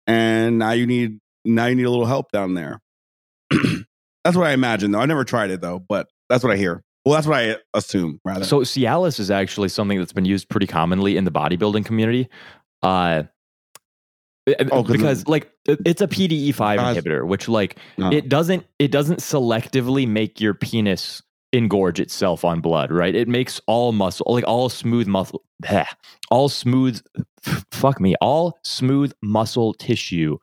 [0.06, 2.80] and now you need now you need a little help down there.
[4.24, 5.00] that's what I imagine, though.
[5.00, 6.82] I never tried it though, but that's what I hear.
[7.04, 8.44] Well, that's what I assume, rather.
[8.44, 12.28] So Cialis is actually something that's been used pretty commonly in the bodybuilding community.
[12.82, 13.24] Uh
[14.70, 18.10] Oh, 'cause because like it's a PDE5 Uh, inhibitor, which like No.
[18.12, 21.20] it doesn't it doesn't selectively make your penis
[21.52, 23.14] engorge itself on blood, right?
[23.16, 25.86] It makes all muscle like all smooth muscle bleh,
[26.30, 27.00] all smooth
[27.72, 30.38] fuck me, all smooth muscle tissue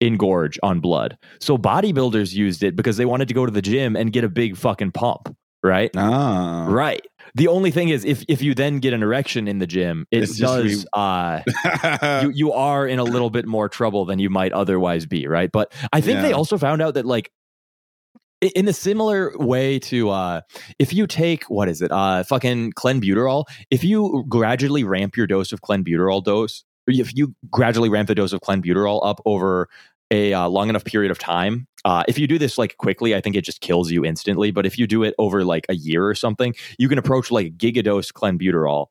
[0.00, 1.18] engorge on blood.
[1.40, 4.28] So bodybuilders used it because they wanted to go to the gym and get a
[4.28, 5.90] big fucking pump, right?
[5.96, 7.04] ah, Right.
[7.34, 10.22] The only thing is, if if you then get an erection in the gym, it
[10.22, 10.84] It's does.
[10.84, 11.40] re- uh,
[12.22, 15.50] you you are in a little bit more trouble than you might otherwise be, right?
[15.52, 17.30] But I think they also found out that like
[18.40, 20.40] in a similar way to uh
[20.78, 25.50] if you take what is it uh fucking clenbuterol if you gradually ramp your dose
[25.50, 29.68] of clenbuterol dose if you gradually ramp the dose of clenbuterol up over
[30.10, 33.20] a uh, long enough period of time uh, if you do this like quickly i
[33.20, 34.50] think it just kills you instantly.
[34.50, 37.56] But if you do it over like a year or something you can approach like
[37.58, 38.86] gigadose clenbuterol.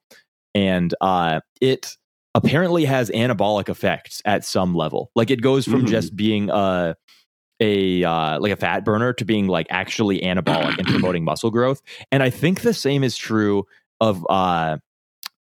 [0.56, 1.96] And uh, it
[2.36, 5.12] apparently has anabolic effects at some level.
[5.16, 5.88] Like it goes from Mhm.
[5.90, 6.94] just being uh,
[7.60, 11.82] a uh, like a fat burner to being like actually anabolic and promoting muscle growth.
[12.12, 13.66] And i think the same is true
[14.00, 14.78] of uh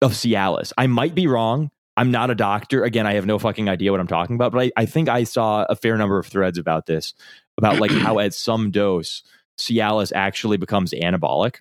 [0.02, 0.72] of cialis.
[0.78, 4.00] I might be wrong i'm not a doctor again i have no fucking idea what
[4.00, 6.86] i'm talking about but i, I think i saw a fair number of threads about
[6.86, 7.14] this
[7.58, 9.22] about like how at some dose
[9.58, 11.56] cialis actually becomes anabolic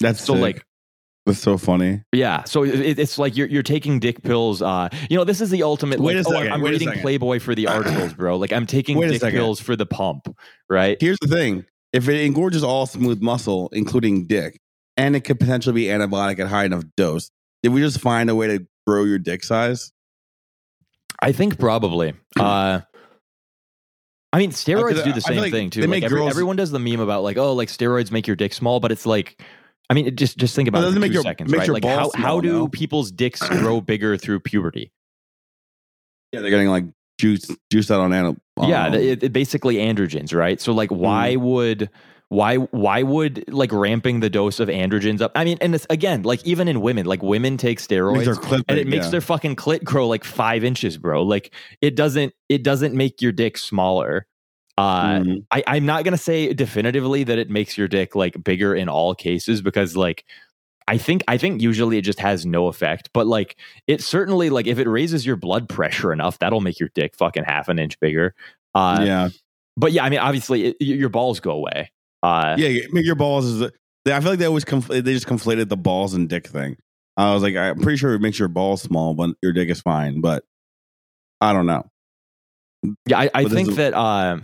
[0.00, 0.42] That's so sick.
[0.42, 0.66] like
[1.26, 2.04] that's so funny.
[2.12, 4.62] yeah, so it, it's like you're you're taking dick pills.
[4.62, 5.98] Uh, you know, this is the ultimate.
[5.98, 6.92] Wait like, a oh, second, I'm wait reading.
[7.00, 8.36] Playboy for the articles, bro.
[8.36, 10.32] Like I'm taking Wait dick pills for the pump,
[10.70, 10.96] right?
[11.00, 14.60] Here's the thing: if it engorges all smooth muscle, including dick,
[14.96, 17.32] and it could potentially be antibiotic at high enough dose,
[17.64, 19.92] did we just find a way to grow your dick size?
[21.20, 22.14] I think probably.
[22.38, 22.80] Uh,
[24.32, 25.80] I mean, steroids do the same like thing too.
[25.80, 28.36] Like make every, girls- everyone does the meme about like, oh, like steroids make your
[28.36, 29.40] dick small, but it's like,
[29.88, 31.68] I mean, it just just think about it for doesn't two your- seconds, right?
[31.68, 32.68] Like how balls how do no?
[32.68, 34.92] people's dicks grow bigger through puberty?
[36.32, 36.84] Yeah, they're getting like
[37.18, 38.36] juice juice out on animal.
[38.62, 40.60] yeah, it, it basically androgens, right?
[40.60, 41.40] So like, why Mm.
[41.40, 41.90] would
[42.28, 45.32] why why would like ramping the dose of androgens up?
[45.34, 48.24] I mean, and it's again like even in women, like women take steroids.
[48.68, 51.22] and it makes their fucking clit grow like five inches, bro.
[51.22, 54.26] Like it doesn't it doesn't make your dick smaller.
[54.78, 55.34] Uh, Mm-hmm.
[55.52, 59.14] I, I'm not gonna say definitively that it makes your dick like bigger in all
[59.14, 60.24] cases because like
[60.88, 63.56] I think I think usually it just has no effect, but like
[63.86, 67.44] it certainly like if it raises your blood pressure enough, that'll make your dick fucking
[67.44, 68.34] half an inch bigger.
[68.74, 69.28] Uh, yeah,
[69.76, 71.90] But yeah, I mean, obviously it, your balls go away.
[72.26, 72.86] Uh, yeah.
[72.90, 73.70] Make your balls is.
[74.06, 76.76] I feel like they always confl- they just conflated the balls and dick thing.
[77.16, 79.80] I was like, I'm pretty sure it makes your balls small, but your dick is
[79.80, 80.20] fine.
[80.20, 80.44] But
[81.40, 81.88] I don't know.
[83.06, 84.38] Yeah, I, I think there's that uh,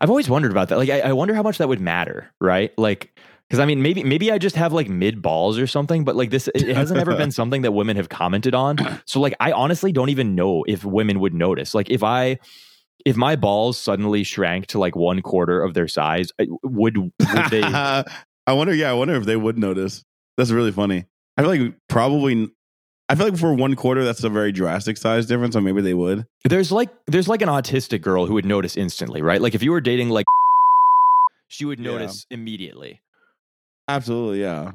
[0.00, 0.78] I've always wondered about that.
[0.78, 2.76] Like, I, I wonder how much that would matter, right?
[2.76, 6.16] Like, because I mean, maybe maybe I just have like mid balls or something, but
[6.16, 8.78] like this, it it hasn't ever been something that women have commented on.
[9.04, 11.74] So, like, I honestly don't even know if women would notice.
[11.74, 12.38] Like, if I
[13.04, 17.12] if my balls suddenly shrank to like one quarter of their size, I- would would
[17.50, 17.62] they?
[17.64, 18.04] I
[18.52, 18.74] wonder.
[18.74, 20.02] Yeah, I wonder if they would notice.
[20.36, 21.06] That's really funny.
[21.36, 22.50] I feel like probably.
[23.08, 25.52] I feel like for one quarter, that's a very drastic size difference.
[25.54, 26.26] So maybe they would.
[26.44, 29.40] There's like there's like an autistic girl who would notice instantly, right?
[29.40, 30.24] Like if you were dating like,
[31.48, 31.92] she would Yeah.
[31.92, 33.00] notice immediately.
[33.88, 34.72] Absolutely, yeah.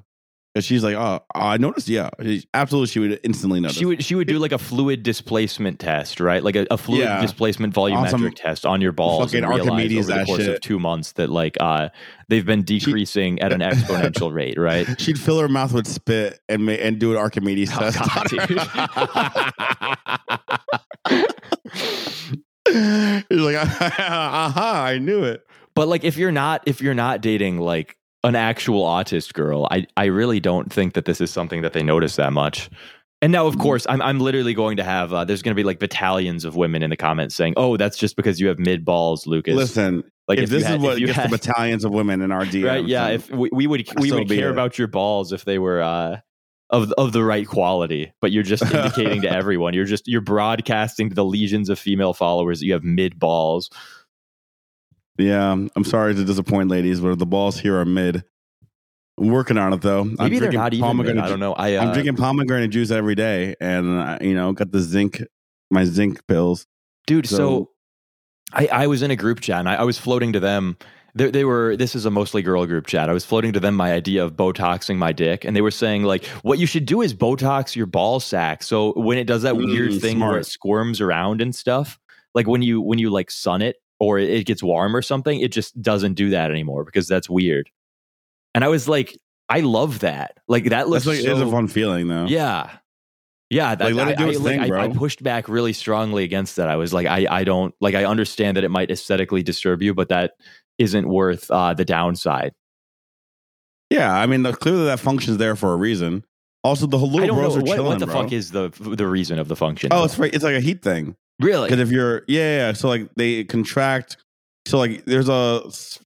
[0.58, 1.88] Because she's like, oh, I noticed.
[1.88, 2.88] Yeah, She- absolutely.
[2.88, 3.78] She would instantly notice.
[3.78, 6.44] She would she would do like a fluid displacement test, right?
[6.44, 7.22] Like a, a fluid Yeah.
[7.22, 8.32] displacement volumetric Awesome.
[8.32, 11.58] test on your balls Fucking and Archimedes over the course of two months that like
[11.60, 11.90] uh
[12.28, 15.00] they've been decreasing at an exponential rate, right?
[15.00, 18.00] She'd fill her mouth with spit and ma- and do an Archimedes Oh, test.
[18.00, 18.32] God,
[22.68, 25.46] He's like, aha, I knew it.
[25.76, 27.96] But like if you're not if you're not dating like
[28.28, 31.84] an actual autist girl, I I really don't think that this is something that they
[31.84, 32.70] notice that much.
[33.22, 33.58] And now, Mm-hmm.
[33.60, 36.46] of course, I'm I'm literally going to have uh, there's going to be like battalions
[36.46, 39.56] of women in the comments saying, "Oh, that's just because you have mid balls, Lucas."
[39.56, 41.92] Listen, like if, you this had- is what if you gets had- the battalions of
[41.92, 42.86] women in our DMs, right?
[42.86, 44.52] Yeah, if we, we would we would care it.
[44.52, 46.20] about your balls if they were uh,
[46.70, 51.10] of of the right quality, but you're just indicating to everyone you're just you're broadcasting
[51.10, 53.70] to the legions of female followers that you have mid balls.
[55.18, 58.24] Yeah, I'm sorry to disappoint, ladies, but the balls here are mid.
[59.20, 60.02] I'm working on it though.
[60.02, 60.82] I'm Maybe they're drinking not even.
[60.88, 61.54] Mid, pomegranate I don't know.
[61.54, 65.24] I uh, I'm drinking pomegranate juice every day, and uh, you know, got the zinc,
[65.72, 66.68] my zinc pills.
[67.08, 67.70] dude so, So-
[68.54, 70.78] I, I was in a group chat and I, I was floating to them
[71.16, 73.76] they, they were this is a mostly girl group chat i was floating to them
[73.76, 77.02] my idea of botoxing my dick and they were saying like what you should do
[77.02, 80.46] is botox your ball sack so when it does that weird Mm, thing where it
[80.46, 82.00] squirms around and stuff
[82.34, 85.40] like when you when you like sun it or it, it gets warm or something
[85.40, 87.70] it just doesn't do that anymore because that's weird
[88.56, 89.18] and i was like
[89.50, 92.26] i love that like that looks That's like so, it's a fun feeling though.
[92.26, 92.78] yeah.
[93.50, 94.82] Yeah, that, Like, let I, it do I- its like, thing, I- bro.
[94.82, 96.68] I pushed back really strongly against that.
[96.68, 97.96] I was like, I, I don't like.
[97.96, 100.34] I understand that it might aesthetically disturb you, but that
[100.80, 102.52] isn't worth uh, the downside.
[103.90, 104.14] yeah.
[104.14, 106.26] I mean, the, clearly that function's there for a reason.
[106.64, 108.24] Also, the I little bros know are what, chilling, what the bro.
[108.24, 109.90] fuck is the the reason of the function.
[109.94, 110.04] Oh, though?
[110.06, 110.34] it's right.
[110.34, 111.16] It's like a heat thing.
[111.40, 112.74] Really Because if you're, yeah, yeah.
[112.74, 114.18] So like they contract.
[114.66, 115.62] So like there's a,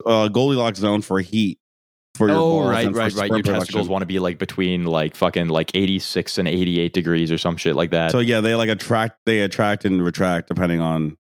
[0.06, 1.60] a Goldilocks zone for heat,
[2.16, 3.30] for your oh, right, right, right.
[3.30, 7.38] Your testicles want to be like between like fucking like 86 and 88 degrees or
[7.38, 8.12] some shit like that.
[8.12, 11.18] So yeah, they like attract, they attract and retract depending on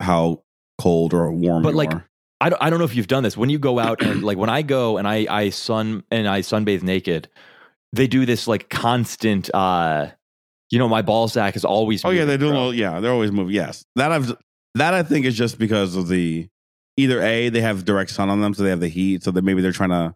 [0.00, 0.42] how
[0.78, 1.62] cold or warm.
[1.62, 2.06] But, like, are.
[2.40, 4.36] I don't, I don't know if you've done this when you go out and like
[4.36, 7.28] when I go and I I sun and I sunbathe naked,
[7.92, 10.08] they do this like constant uh
[10.70, 12.72] you know my ball sack is always oh yeah, they do.
[12.72, 13.54] yeah, they're always moving.
[13.54, 14.36] Yes, that I've
[14.74, 16.48] that I think is just because of the
[16.96, 19.42] either a they have direct sun on them, so they have the heat, so that
[19.42, 20.14] maybe they're trying to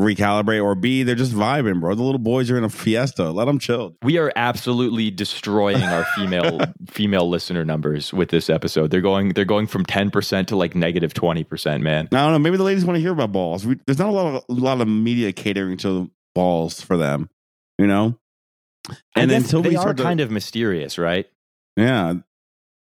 [0.00, 1.94] recalibrate, or b they're just vibing, bro.
[1.94, 3.30] The little boys are in a fiesta.
[3.30, 3.96] Let them chill.
[4.02, 8.90] We are absolutely destroying our female female listener numbers with this episode.
[8.90, 12.08] They're going they're going from 10% to like negative 20%, man.
[12.12, 12.38] I don't know.
[12.38, 13.66] Maybe the ladies want to hear about balls.
[13.66, 17.28] We, there's not a lot of a lot of media catering to balls for them,
[17.78, 18.18] you know.
[19.16, 21.26] And until they we are start to, kind of mysterious, right?
[21.76, 22.14] yeah,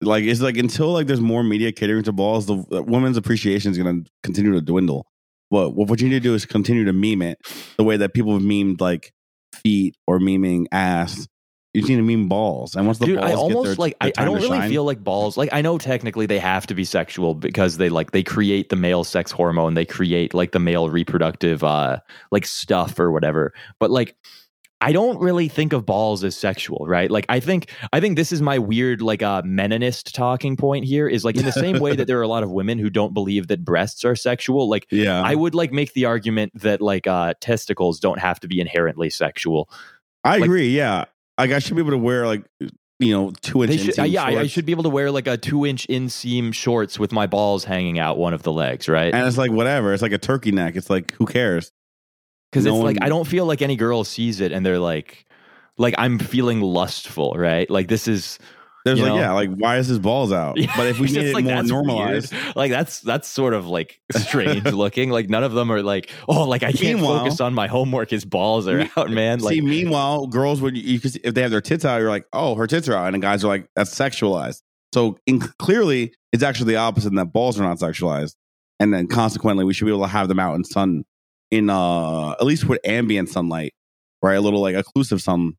[0.01, 3.73] like it's like until like there's more media catering to balls, the, the women's appreciation
[3.73, 5.07] is going to continue to dwindle.
[5.49, 7.39] What what you need to do is continue to meme it
[7.77, 9.13] the way that people have memed like
[9.55, 11.27] feet or memeing ass.
[11.75, 13.75] You just need to meme balls, and once the Dude, balls I get almost their,
[13.77, 15.37] like their I, I don't really shine- feel like balls.
[15.37, 18.77] Like I know technically they have to be sexual because they like they create the
[18.77, 21.99] male sex hormone, they create like the male reproductive uh
[22.31, 23.53] like stuff or whatever.
[23.81, 24.17] But like
[24.81, 27.11] I don't really think of balls as sexual, right?
[27.11, 31.09] Like I think I think this is my weird like uh Meninist talking point here
[31.09, 33.13] is like in the same way that there are a lot of women who don't
[33.13, 35.21] believe that breasts are sexual, like yeah.
[35.21, 39.11] I would like make the argument that like uh testicles don't have to be inherently
[39.11, 39.69] sexual.
[40.23, 40.69] I Like- agree.
[40.71, 41.07] Yeah,
[41.39, 42.45] like I should be able to wear like
[43.01, 43.81] you know two inch.
[43.81, 46.55] Should, uh, yeah, I, I should be able to wear like a two inch inseam
[46.55, 49.13] shorts with my balls hanging out one of the legs, right?
[49.13, 49.93] And it's like whatever.
[49.93, 50.77] It's like a turkey neck.
[50.77, 51.73] It's like who cares?
[52.51, 55.27] Because no it's like I don't feel like any girl sees it and they're like,
[55.77, 57.69] like I'm feeling lustful, right?
[57.71, 58.39] Like this is,
[58.85, 59.19] There's You like know?
[59.21, 60.57] yeah, like why is his balls out?
[60.57, 62.57] Yeah, but if we just it like, more that's normalized, weird.
[62.57, 65.11] like that's that's sort of like strange looking.
[65.11, 68.09] Like none of them are like, oh, like I can't Meanwhile- focus on my homework.
[68.11, 69.41] His balls are Me- out, man.
[69.41, 72.25] Like see, meanwhile, girls would you could if they have their tits out, you're like,
[72.33, 74.63] oh, her tits are out, and the guys are like, that's sexualized.
[74.95, 78.37] So in, clearly, it's actually the opposite, and that balls are not sexualized,
[78.81, 81.05] and then consequently, we should be able to have them out in sun,
[81.51, 83.75] in uh at least with ambient sunlight,
[84.23, 84.35] right?
[84.35, 85.55] A little like occlusive sun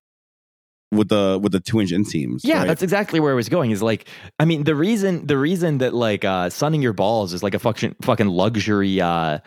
[0.92, 2.42] with the with the two inch inseams.
[2.44, 2.68] Yeah, right?
[2.68, 3.72] that's exactly where I was going.
[3.72, 4.08] Is like,
[4.40, 7.60] I mean, the reason the reason that like uh, sunning your balls is like a
[7.60, 9.40] fucking fucking luxury uh,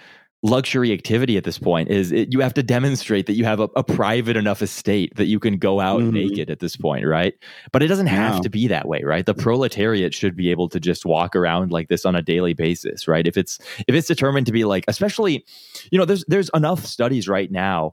[0.42, 3.68] luxury activity at this point is it, you have to demonstrate that you have a,
[3.76, 6.10] a private enough estate that you can go out Mhm.
[6.10, 7.34] naked at this point, right?
[7.72, 9.24] But it doesn't have to be that way, right?
[9.24, 13.06] The proletariat should be able to just walk around like this on a daily basis,
[13.06, 13.26] right?
[13.26, 15.44] If it's if it's determined to be like, especially,
[15.92, 17.92] you know, there's there's enough studies right now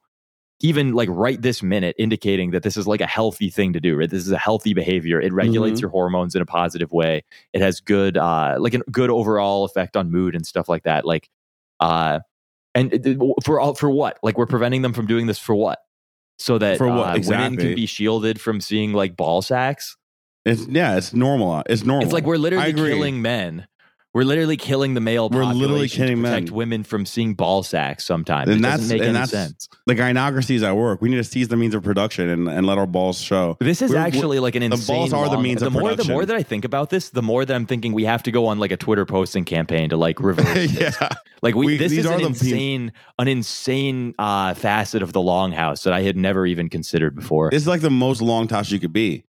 [0.62, 3.96] even like right this minute indicating that this is like a healthy thing to do
[3.96, 5.82] right this is a healthy behavior it regulates Mm-hmm.
[5.82, 7.24] your hormones in a positive way
[7.54, 11.06] it has good uh like a good overall effect on mood and stuff like that
[11.06, 11.30] like
[11.80, 12.20] uh
[12.76, 15.80] and for all for what like we're preventing them from doing this for what
[16.38, 17.18] so that For what?
[17.18, 19.98] uh, women can be shielded from seeing like ball sacks
[20.46, 21.64] it's yeah, it's normal.
[21.70, 22.06] It's normal.
[22.06, 23.68] it's like we're literally killing men
[24.14, 26.54] we're literally killing the male We're literally to killing protect men.
[26.56, 29.70] women from seeing ball sacks sometimes And it that's- doesn't make and any that's- sense
[29.86, 31.02] the gynocracy is at work.
[31.02, 33.58] We need to seize the means of production and, and let our balls show.
[33.60, 34.96] This is We're- actually like an the insane.
[34.96, 36.14] balls are the long- means the of more the production.
[36.14, 38.46] more that I think about this, the more that I'm thinking we have to go
[38.48, 40.46] on like a Twitter posting campaign to like reverse.
[40.54, 40.80] this.
[41.02, 41.10] yeah.
[41.42, 45.02] Like we, We- this these is are an the means- insane, an insane uh, facet
[45.04, 47.50] of the longhouse that I had never even considered before.
[47.52, 49.24] this is like the most longhouse you could be.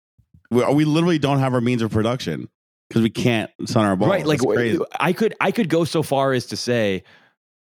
[0.52, 2.50] We, we literally don't have our means of production
[2.90, 4.10] because we can't sun our balls.
[4.10, 4.26] right?
[4.26, 4.42] Like.
[5.00, 7.04] I could I could go so far as to say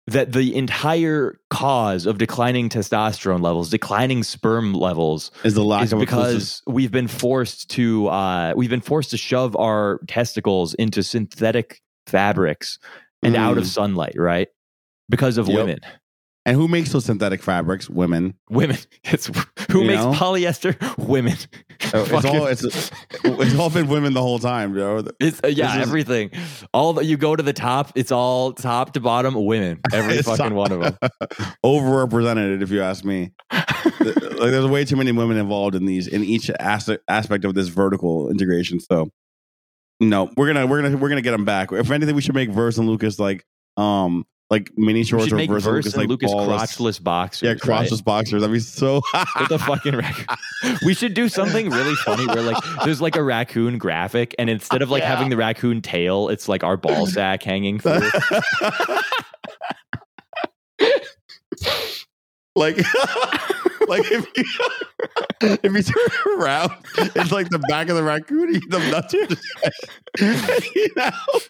[0.08, 5.94] that the entire cause of declining testosterone levels, declining sperm levels, is the lack is
[5.94, 10.74] of because because we've been forced to uh, we've been forced to shove our testicles
[10.74, 12.80] into synthetic fabrics
[13.22, 13.68] and out of Mm.
[13.68, 14.50] sunlight, right?
[15.10, 15.56] Because of Yep.
[15.56, 15.80] women.
[16.46, 17.90] And who makes those synthetic fabrics?
[17.90, 18.36] Women.
[18.50, 18.78] Women.
[19.06, 19.28] It's
[19.72, 20.14] who You makes know?
[20.14, 20.76] polyester?
[21.08, 21.36] Women.
[21.94, 22.64] Oh, it's all it's
[23.24, 25.04] it's all been women the whole time, yo.
[25.20, 26.32] It's uh, yeah, This is- everything.
[26.74, 29.80] All that you go to the top, it's all top to bottom women.
[29.92, 30.98] Every fucking not- one of them.
[31.66, 33.32] Overrepresented, if you ask me.
[33.52, 34.16] like
[34.52, 38.30] there's way too many women involved in these in each as- aspect of this vertical
[38.30, 38.80] integration.
[38.80, 39.10] So
[40.00, 41.72] no, we're gonna we're gonna we're gonna get them back.
[41.72, 43.46] If anything, we should make Verse and Lucas like
[43.78, 47.04] um like mini shorts or make Verse, Verse and and Lucas like Lucas ballless- crotchless
[47.04, 47.42] boxers.
[47.42, 47.60] Yeah, right?
[47.88, 48.42] crotchless boxers.
[48.42, 49.02] That'd be so.
[49.40, 50.26] with a fucking raccoon.
[50.86, 54.82] We should do something really funny where like there's like a raccoon graphic, and instead
[54.82, 55.10] of like Yeah.
[55.10, 58.00] having the raccoon tail, it's like our ball sack hanging through.
[62.56, 62.78] like,
[63.88, 64.44] like if you
[65.42, 66.72] if you turn around,
[67.16, 68.62] it's like the back of the raccoon.
[68.70, 71.50] The nuts are just hanging out.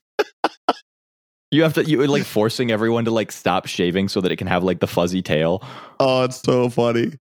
[1.54, 4.48] You have to you like forcing everyone to like stop shaving so that it can
[4.48, 5.64] have like the fuzzy tail.
[6.00, 7.14] Oh, it's so funny.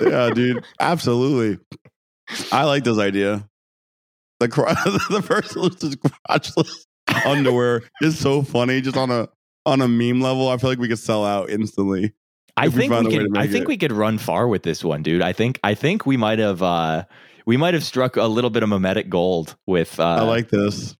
[0.00, 0.64] yeah, dude.
[0.80, 1.58] Absolutely.
[2.52, 3.46] I like this idea.
[4.38, 4.66] The cro-
[5.10, 6.86] the person who's just crotchless
[7.26, 8.80] underwear is so funny.
[8.80, 9.28] Just on a
[9.66, 12.14] on a meme level, I feel like we could sell out instantly.
[12.56, 13.68] I If we think we could I think it.
[13.68, 15.20] we could run far with this one, dude.
[15.22, 17.04] I think I think we might have uh
[17.46, 20.96] we might have struck a little bit of mimetic gold with uh I like this.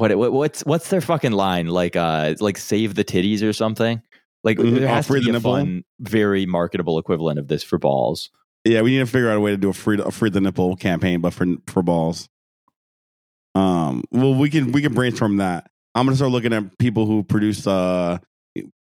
[0.00, 4.02] What, what what's what's their fucking line like uh like save the titties or something
[4.42, 4.78] like Mhm.
[4.80, 8.30] there Oh, has to be a fun very marketable equivalent of this for balls
[8.64, 10.40] Yeah, we need to figure out a way to do a free a free the
[10.40, 12.28] nipple campaign, but for for balls.
[13.54, 14.04] Um.
[14.12, 15.70] Well, we can we can brainstorm that.
[15.94, 18.18] I'm gonna start looking at people who produce uh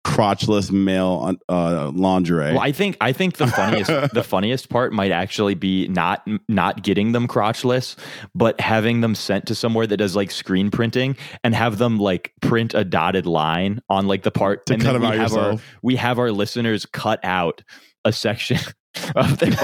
[0.06, 2.54] crotchless male uh lingerie.
[2.54, 6.84] well i think i think the funniest the funniest part might actually be not not
[6.84, 7.96] getting them crotchless
[8.36, 12.34] but having them sent to somewhere that does like screen printing and have them like
[12.40, 15.34] print a dotted line on like the part to and cut them we out have
[15.34, 17.64] our we have our listeners cut out
[18.06, 18.60] a section
[19.16, 19.50] of their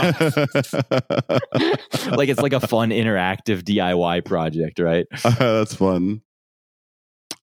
[2.12, 5.06] like it's like a fun interactive DIY project, right?
[5.24, 6.22] That's fun.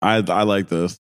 [0.03, 0.99] I I like this.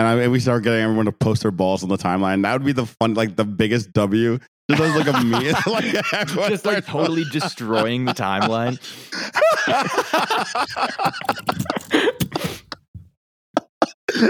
[0.00, 2.40] And I we start getting everyone to post their balls on the timeline.
[2.42, 4.38] That would be the fun, like the biggest W.
[4.70, 8.78] Just like a me, like Just like totally destroying the timeline.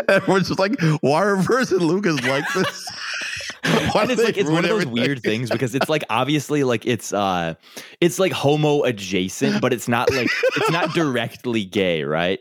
[0.09, 2.89] Everyone's just like, why are Verse and Lucas like this?
[3.93, 4.93] Why and it's like it's one of those everything?
[4.93, 7.55] weird things because it's like obviously like it's uh
[8.01, 12.41] it's like homo adjacent, but it's not like it's not directly gay, right?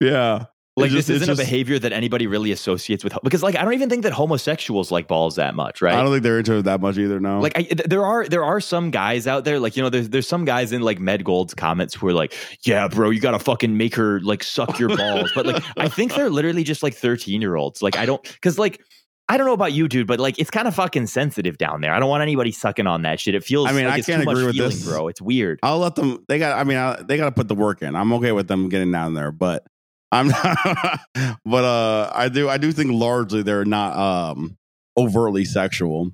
[0.00, 0.44] Yeah.
[0.76, 3.74] Like just- this isn't a behavior that anybody really associates with because like I don't
[3.74, 5.94] even think that homosexuals like balls that much, right?
[5.94, 7.18] I don't think they're into it that much either.
[7.20, 7.40] No.
[7.40, 10.08] Like I, th- there are there are some guys out there like you know there's
[10.08, 13.40] there's some guys in like Med Gold's comments who are like yeah bro you gotta
[13.40, 16.94] fucking make her like suck your balls but like I think they're literally just like
[16.94, 18.80] 13 year olds like I don't because like
[19.28, 21.92] I don't know about you dude but like it's kind of fucking sensitive down there
[21.92, 24.06] I don't want anybody sucking on that shit it feels I mean, like I it's
[24.06, 24.84] can't agree with feeling this.
[24.88, 26.24] bro it's weird I'll let them.
[26.28, 26.56] They got.
[26.56, 27.94] I mean, I, they got to put the work in.
[27.96, 29.64] I'm okay with them getting down there, but
[30.12, 31.00] I'm not.
[31.44, 32.48] but uh, I do.
[32.48, 34.56] I do think largely they're not um
[34.96, 36.10] overtly sexual.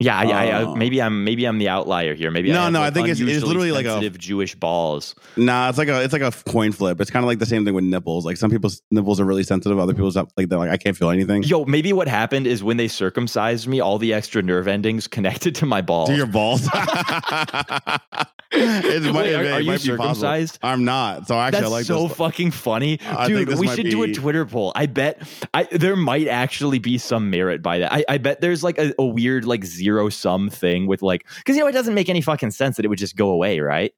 [0.00, 2.82] Yeah I, I, Uh, maybe I'm maybe I'm the outlier here maybe No, I no,
[2.82, 6.12] I think it's- it's literally like a- sensitive Jewish balls Nah, it's like a it's
[6.12, 7.00] like a coin flip.
[7.00, 8.24] It's kind of like the same thing with nipples.
[8.26, 9.78] Like some people's nipples are really sensitive.
[9.78, 11.42] Other people's have, like they're like I can't feel anything.
[11.44, 15.54] yo maybe what happened is when they circumcised me all the extra nerve endings connected
[15.56, 16.68] to my balls To your balls.
[18.50, 20.58] it might, Wait, are, it are you be circumcised?
[20.62, 21.26] I'm not.
[21.28, 23.58] So actually, That's I like so fucking funny, I dude.
[23.58, 24.72] We should do a Twitter poll.
[24.74, 25.22] I bet
[25.54, 27.92] I there might actually be some merit by that.
[27.92, 31.56] I, I bet there's like a, a weird like zero sum thing with like because
[31.56, 33.92] you know it doesn't make any fucking sense that it would just go away, right?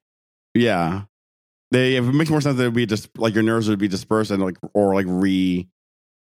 [0.53, 1.03] Yeah.
[1.71, 3.79] They if it makes more sense that it would be just like your nerves would
[3.79, 5.67] be dispersed and like or like re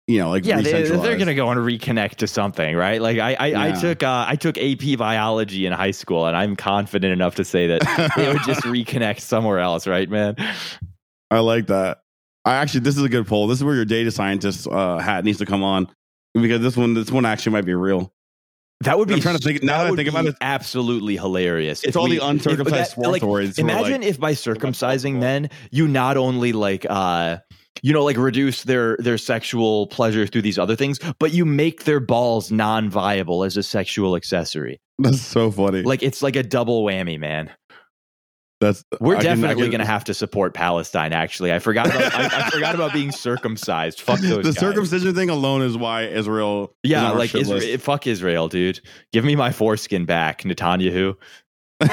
[0.07, 3.01] you know, like Yeah, they, they're gonna go and reconnect to something, right?
[3.01, 6.55] Like I I, I took uh, I took AP biology in high school, and I'm
[6.55, 10.35] confident enough to say that they would just reconnect somewhere else, right, man?
[11.29, 12.01] I like that.
[12.43, 13.47] I actually this is a good poll.
[13.47, 15.87] This is where your data scientist uh, hat needs to come on.
[16.33, 18.13] Because this one this one actually might be real.
[18.83, 19.15] That would be.
[19.15, 21.83] I'm trying to think- now that I think about it- absolutely hilarious.
[21.83, 24.33] It's all we- the uncircumcised if that- like, sportoids who are Imagine like, if by
[24.33, 27.37] circumcising men, you not only like uh
[27.83, 31.85] you know like reduce their their sexual pleasure through these other things, but you make
[31.85, 34.79] their balls non-viable as a sexual accessory.
[34.99, 35.81] that's so funny.
[35.81, 37.49] Like it's like a double whammy, man.
[38.61, 41.11] That's We're I definitely going to have to support Palestine.
[41.11, 43.99] Actually, I forgot about I, I forgot about being circumcised.
[43.99, 44.37] Fuck those.
[44.37, 44.59] the guys.
[44.59, 48.79] circumcision thing alone is why Israel Yeah, like Israel, fuck Israel, dude.
[49.11, 51.15] Give me my foreskin back, Netanyahu.
[51.81, 51.87] is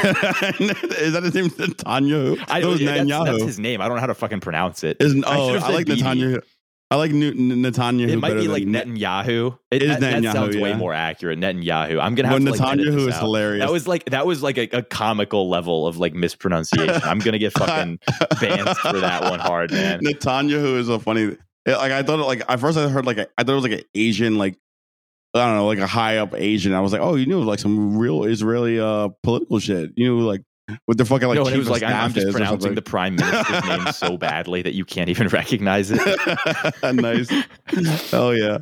[1.15, 2.45] that his name Netanyahu?
[2.47, 3.25] I, That was that's, Netanyahu.
[3.25, 3.81] that's his name.
[3.81, 4.99] I don't know how to fucking pronounce it.
[5.01, 5.87] Isn't- I oh, should've I, like.
[5.87, 6.43] Netanyahu.
[6.91, 8.09] I like New, Netanyahu.
[8.09, 9.59] It might be like Netanyahu.
[9.71, 11.39] It, It is that, that Netanyahu, sounds way more accurate.
[11.39, 12.01] Netanyahu.
[12.01, 13.21] I'm gonna have to like, Netanyahu is out.
[13.21, 13.65] hilarious.
[13.67, 17.03] That was like that was like a, a comical level of like mispronunciation.
[17.05, 17.99] I'm gonna get fucking
[18.41, 20.01] banned for that one hard, man.
[20.01, 21.25] Netanyahu is a funny.
[21.25, 23.65] it- Like I thought, like at first I heard like a, I thought it was
[23.65, 24.57] like an Asian, like
[25.35, 26.73] I don't know, like a high up Asian.
[26.73, 29.91] I was like, oh, you knew like some real Israeli uh political shit.
[29.95, 30.41] You knew like
[30.87, 31.37] with the fucking like.
[31.37, 34.75] no, and it was like I'm, just pronouncing the prime minister's name so badly that
[34.75, 36.01] you can't even recognize it.
[36.95, 37.31] nice.
[38.11, 38.59] Hell yeah.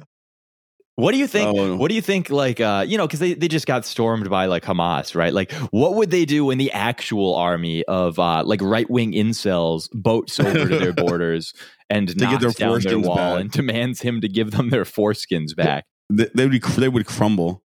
[0.97, 1.55] What do you think?
[1.55, 1.77] Oh.
[1.77, 2.31] What do you think?
[2.31, 5.33] Like, uh, you know, because they, they just got stormed by like Hamas, right?
[5.33, 9.91] Like, what would they do when the actual army of uh, like right wing incels
[9.93, 11.53] boats over to their borders
[11.91, 13.41] and get knocks their down their wall back.
[13.41, 15.85] and demands him to give them their foreskins back?
[16.09, 17.63] They, they would they would crumble.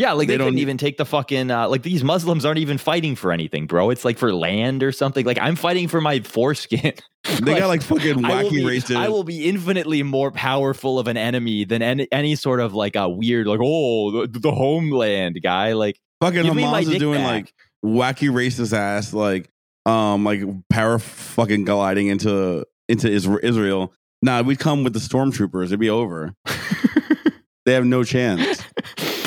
[0.00, 2.78] Yeah, like they, They don't even take the fucking uh, like these Muslims aren't even
[2.78, 3.90] fighting for anything, bro.
[3.90, 5.26] It's like for land or something.
[5.26, 6.94] Like I'm fighting for my foreskin.
[7.42, 8.96] They got like fucking wacky be, races.
[8.96, 12.96] I will be infinitely more powerful of an enemy than any, any sort of like
[12.96, 15.74] a weird like oh the, the homeland guy.
[15.74, 17.26] Like fucking Hamas is doing back.
[17.26, 19.50] like wacky racist ass like
[19.84, 20.40] um like
[20.70, 23.92] power fucking gliding into into Israel.
[24.22, 25.66] Nah, we'd come with the stormtroopers.
[25.66, 26.34] It'd be over.
[27.66, 28.62] they have no chance.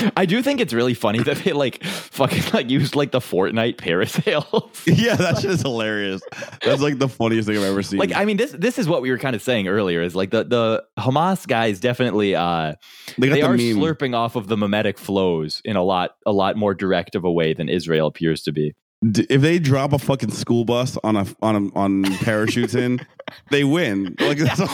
[0.17, 3.77] I do think it's really funny that they like fucking like used like the Fortnite
[3.77, 4.81] parasails.
[4.97, 6.21] yeah, that shit is hilarious.
[6.63, 7.99] That's like the funniest thing I've ever seen.
[7.99, 10.31] like I mean this this is what we were kind of saying earlier is like
[10.31, 12.73] the the Hamas guys definitely uh
[13.17, 13.77] they they the are meme.
[13.77, 17.31] slurping off of the mimetic flows in a lot a lot more direct of a
[17.31, 18.73] way than Israel appears to be.
[19.05, 23.05] If they drop a fucking school bus on a on a, on parachutes in,
[23.51, 24.15] they win.
[24.17, 24.67] Like that's all.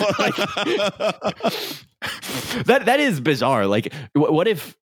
[2.66, 3.66] that that is bizarre.
[3.66, 4.78] Like, what if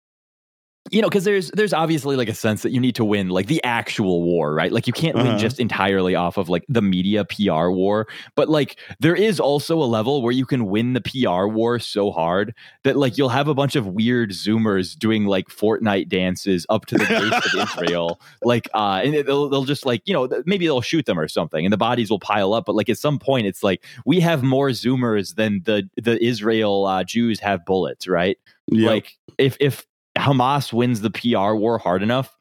[0.93, 1.09] you know?
[1.09, 4.23] Because there's there's obviously like a sense that you need to win like the actual
[4.23, 4.71] war, right?
[4.71, 5.37] Like you can't win Uh-huh.
[5.37, 9.85] just entirely off of like the media PR war, but like there is also a
[9.85, 13.53] level where you can win the PR war so hard that like you'll have a
[13.53, 18.69] bunch of weird Zoomers doing like Fortnite dances up to the gates of Israel, like
[18.73, 21.73] uh, and they'll they'll just like you know maybe they'll shoot them or something, and
[21.73, 22.65] the bodies will pile up.
[22.65, 26.85] But like at some point, it's like we have more Zoomers than the the Israel
[26.85, 28.37] uh, Jews have bullets, right?
[28.67, 28.89] Yep.
[28.89, 29.85] Like if if
[30.17, 32.37] Hamas wins the PR war hard enough.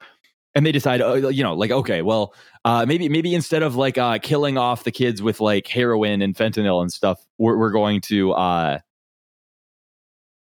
[0.54, 2.34] And they decide, uh, you know, like okay, well,
[2.66, 6.34] uh, maybe maybe instead of like uh, killing off the kids with like heroin and
[6.34, 8.78] fentanyl and stuff, we're, we're going to uh,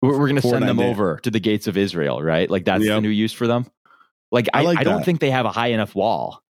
[0.01, 2.49] we're, we're going to send them Dan- over to the gates of Israel, right?
[2.49, 3.65] Like that's the new use for them.
[4.29, 6.43] Like I I, like I don't think they have a high enough wall.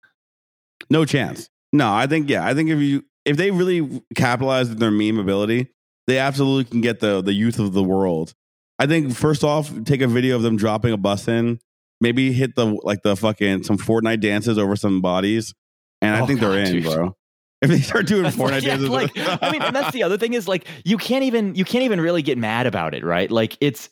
[0.89, 1.49] No chance.
[1.71, 2.45] No, I think yeah.
[2.45, 5.71] I think if you if they really capitalize on their meme ability,
[6.07, 8.34] they absolutely can get the the youth of the world.
[8.80, 11.59] I think first off, take a video of them dropping a bus in,
[12.01, 15.53] maybe hit the like the fucking some Fortnite dances over some bodies,
[16.01, 17.15] and I Oh, think they're in, bro.
[17.61, 19.11] If they start doing That's Fortnite like, yeah, dances, like
[19.41, 22.01] I mean, and that's the other thing is like you can't even you can't even
[22.01, 23.30] really get mad about it, right?
[23.32, 23.89] Like it's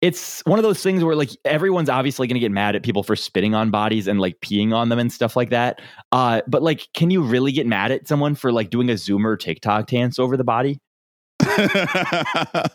[0.00, 3.02] it's one of those things where like everyone's obviously going to get mad at people
[3.02, 5.80] for spitting on bodies and like peeing on them and stuff like that.
[6.10, 9.38] Uh, but like, can you really get mad at someone for like doing a Zoomer
[9.38, 10.80] TikTok dance over the body?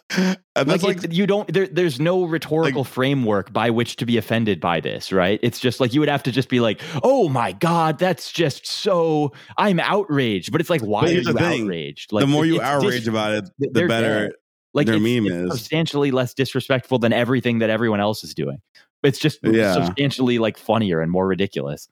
[0.65, 1.51] Like, like it- you don't.
[1.53, 5.39] There, there's no rhetorical framework by which to be offended by this, right?
[5.43, 8.65] It's just like you would have to just be like, "Oh my god, that's just
[8.65, 11.63] so." I'm outraged, but it's like, why are you thing.
[11.63, 12.11] outraged?
[12.11, 14.28] Like the more you outrage dis- about it, the better.
[14.30, 14.32] dead.
[14.74, 15.59] like their it's, meme it's is.
[15.59, 18.59] substantially less disrespectful than everything that everyone else is doing.
[19.03, 19.74] It's just Yeah.
[19.74, 21.88] substantially like funnier and more ridiculous.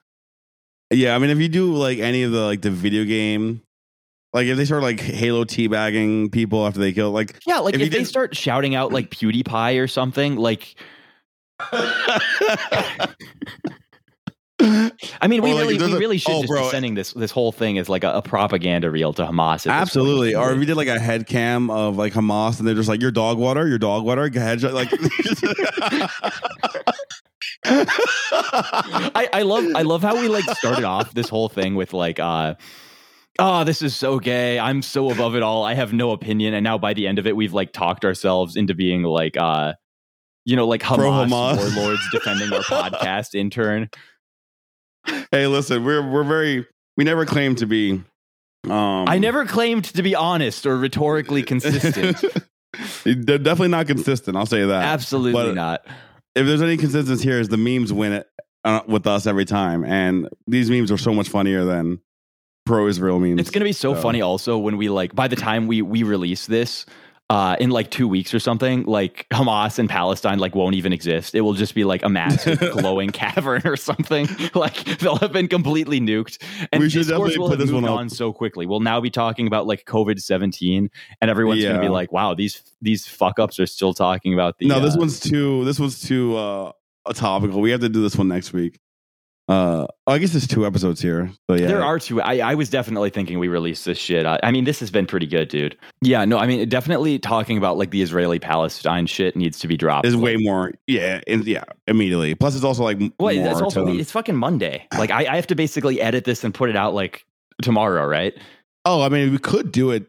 [0.91, 3.61] Yeah, I mean, if you do like any of the like the video game,
[4.35, 7.79] like if they start like Halo teabagging people after they kill, like Yeah, like If
[7.81, 10.75] if, they did- start shouting out like PewDiePie or something, like
[14.61, 16.63] I mean, we like, really, we really should oh, just bro.
[16.63, 19.69] be sending this this whole thing as like a, a propaganda reel to Hamas.
[19.71, 22.89] absolutely, or if you did like a head cam of like Hamas and they're just
[22.89, 24.89] like your dog water, your dog water, head like.
[27.67, 32.19] I, I love I love how we like started off this whole thing with like
[32.19, 32.55] uh
[33.39, 36.63] oh this is so gay i'm so above it all i have no opinion and
[36.63, 39.73] now by the end of it we've like talked ourselves into being like uh
[40.45, 41.75] you know like hamas, Pro-Hamas.
[41.75, 43.89] warlords defending our podcast intern
[45.31, 46.65] hey, listen, we're we're very
[46.97, 48.01] we never claimed to be.
[48.63, 52.19] Um, i never claimed to be honest or rhetorically consistent
[53.03, 54.35] They're definitely not consistent.
[54.35, 54.83] I'll say that.
[54.83, 55.85] absolutely But- not
[56.35, 58.27] if there's any consistency here, is the memes win it
[58.65, 61.99] uh, with us every time, and these memes are so much funnier than
[62.65, 63.39] pro-Israel memes.
[63.39, 66.03] It's gonna be so So- funny also when we like by the time we we
[66.03, 66.85] release this
[67.31, 71.33] uh in like two weeks or something, like Hamas and Palestine like won't even exist.
[71.33, 74.27] It will just be like a massive glowing cavern or something.
[74.53, 76.37] Like they'll have been completely nuked.
[76.71, 78.65] And We should discourse definitely will put have this moved one on so quickly.
[78.67, 80.89] We'll now be talking about like COVID seventeen
[81.19, 84.67] and everyone's gonna be like, wow, these these fuck ups are still talking about the
[84.67, 85.65] no, this uh, one's too.
[85.65, 86.71] This one's too uh,
[87.13, 87.59] topical.
[87.59, 88.79] We have to do this one next week.
[89.47, 92.19] Uh, I guess there's two episodes here, but yeah, There are two.
[92.19, 94.25] I, I was definitely thinking we released this shit.
[94.25, 95.77] I, I mean, this has been pretty good, dude.
[96.01, 99.77] Yeah, no, I mean, definitely talking about like the Israeli Palestine shit needs to be
[99.77, 100.03] dropped.
[100.03, 100.73] There's way more.
[100.87, 102.33] Yeah, and yeah, immediately.
[102.33, 104.87] Plus, it's also like more that's also it's fucking Monday.
[104.97, 107.25] Like, I, I have to basically edit this and put it out like
[107.61, 108.33] tomorrow, right?
[108.85, 110.07] Oh, I mean, we could do it.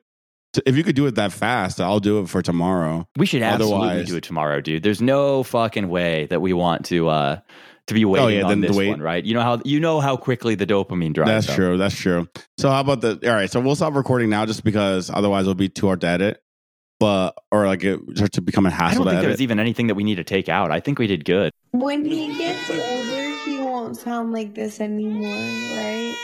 [0.64, 3.07] If you could do it that fast, I'll do it for tomorrow.
[3.18, 4.82] We should absolutely Otherwise- do it tomorrow, dude.
[4.82, 7.41] There's no fucking way that we want to uh
[7.87, 8.89] to be waiting oh, yeah, on this the wait.
[8.91, 9.24] one, right?
[9.24, 11.30] You know how you know how quickly the dopamine drives.
[11.30, 11.55] That's up.
[11.55, 11.78] true.
[11.78, 12.28] That's true.
[12.59, 13.20] So how about the?
[13.28, 16.09] All right, so we'll stop recording now, just because otherwise it'll be too hard to
[16.09, 16.43] edit.
[16.99, 19.03] But or like it starts to become a hassle.
[19.03, 20.70] I don't think there's even anything that we need to take out.
[20.70, 21.53] I think we did good.
[21.72, 26.14] When he gets older, he won't sound like this anymore, right?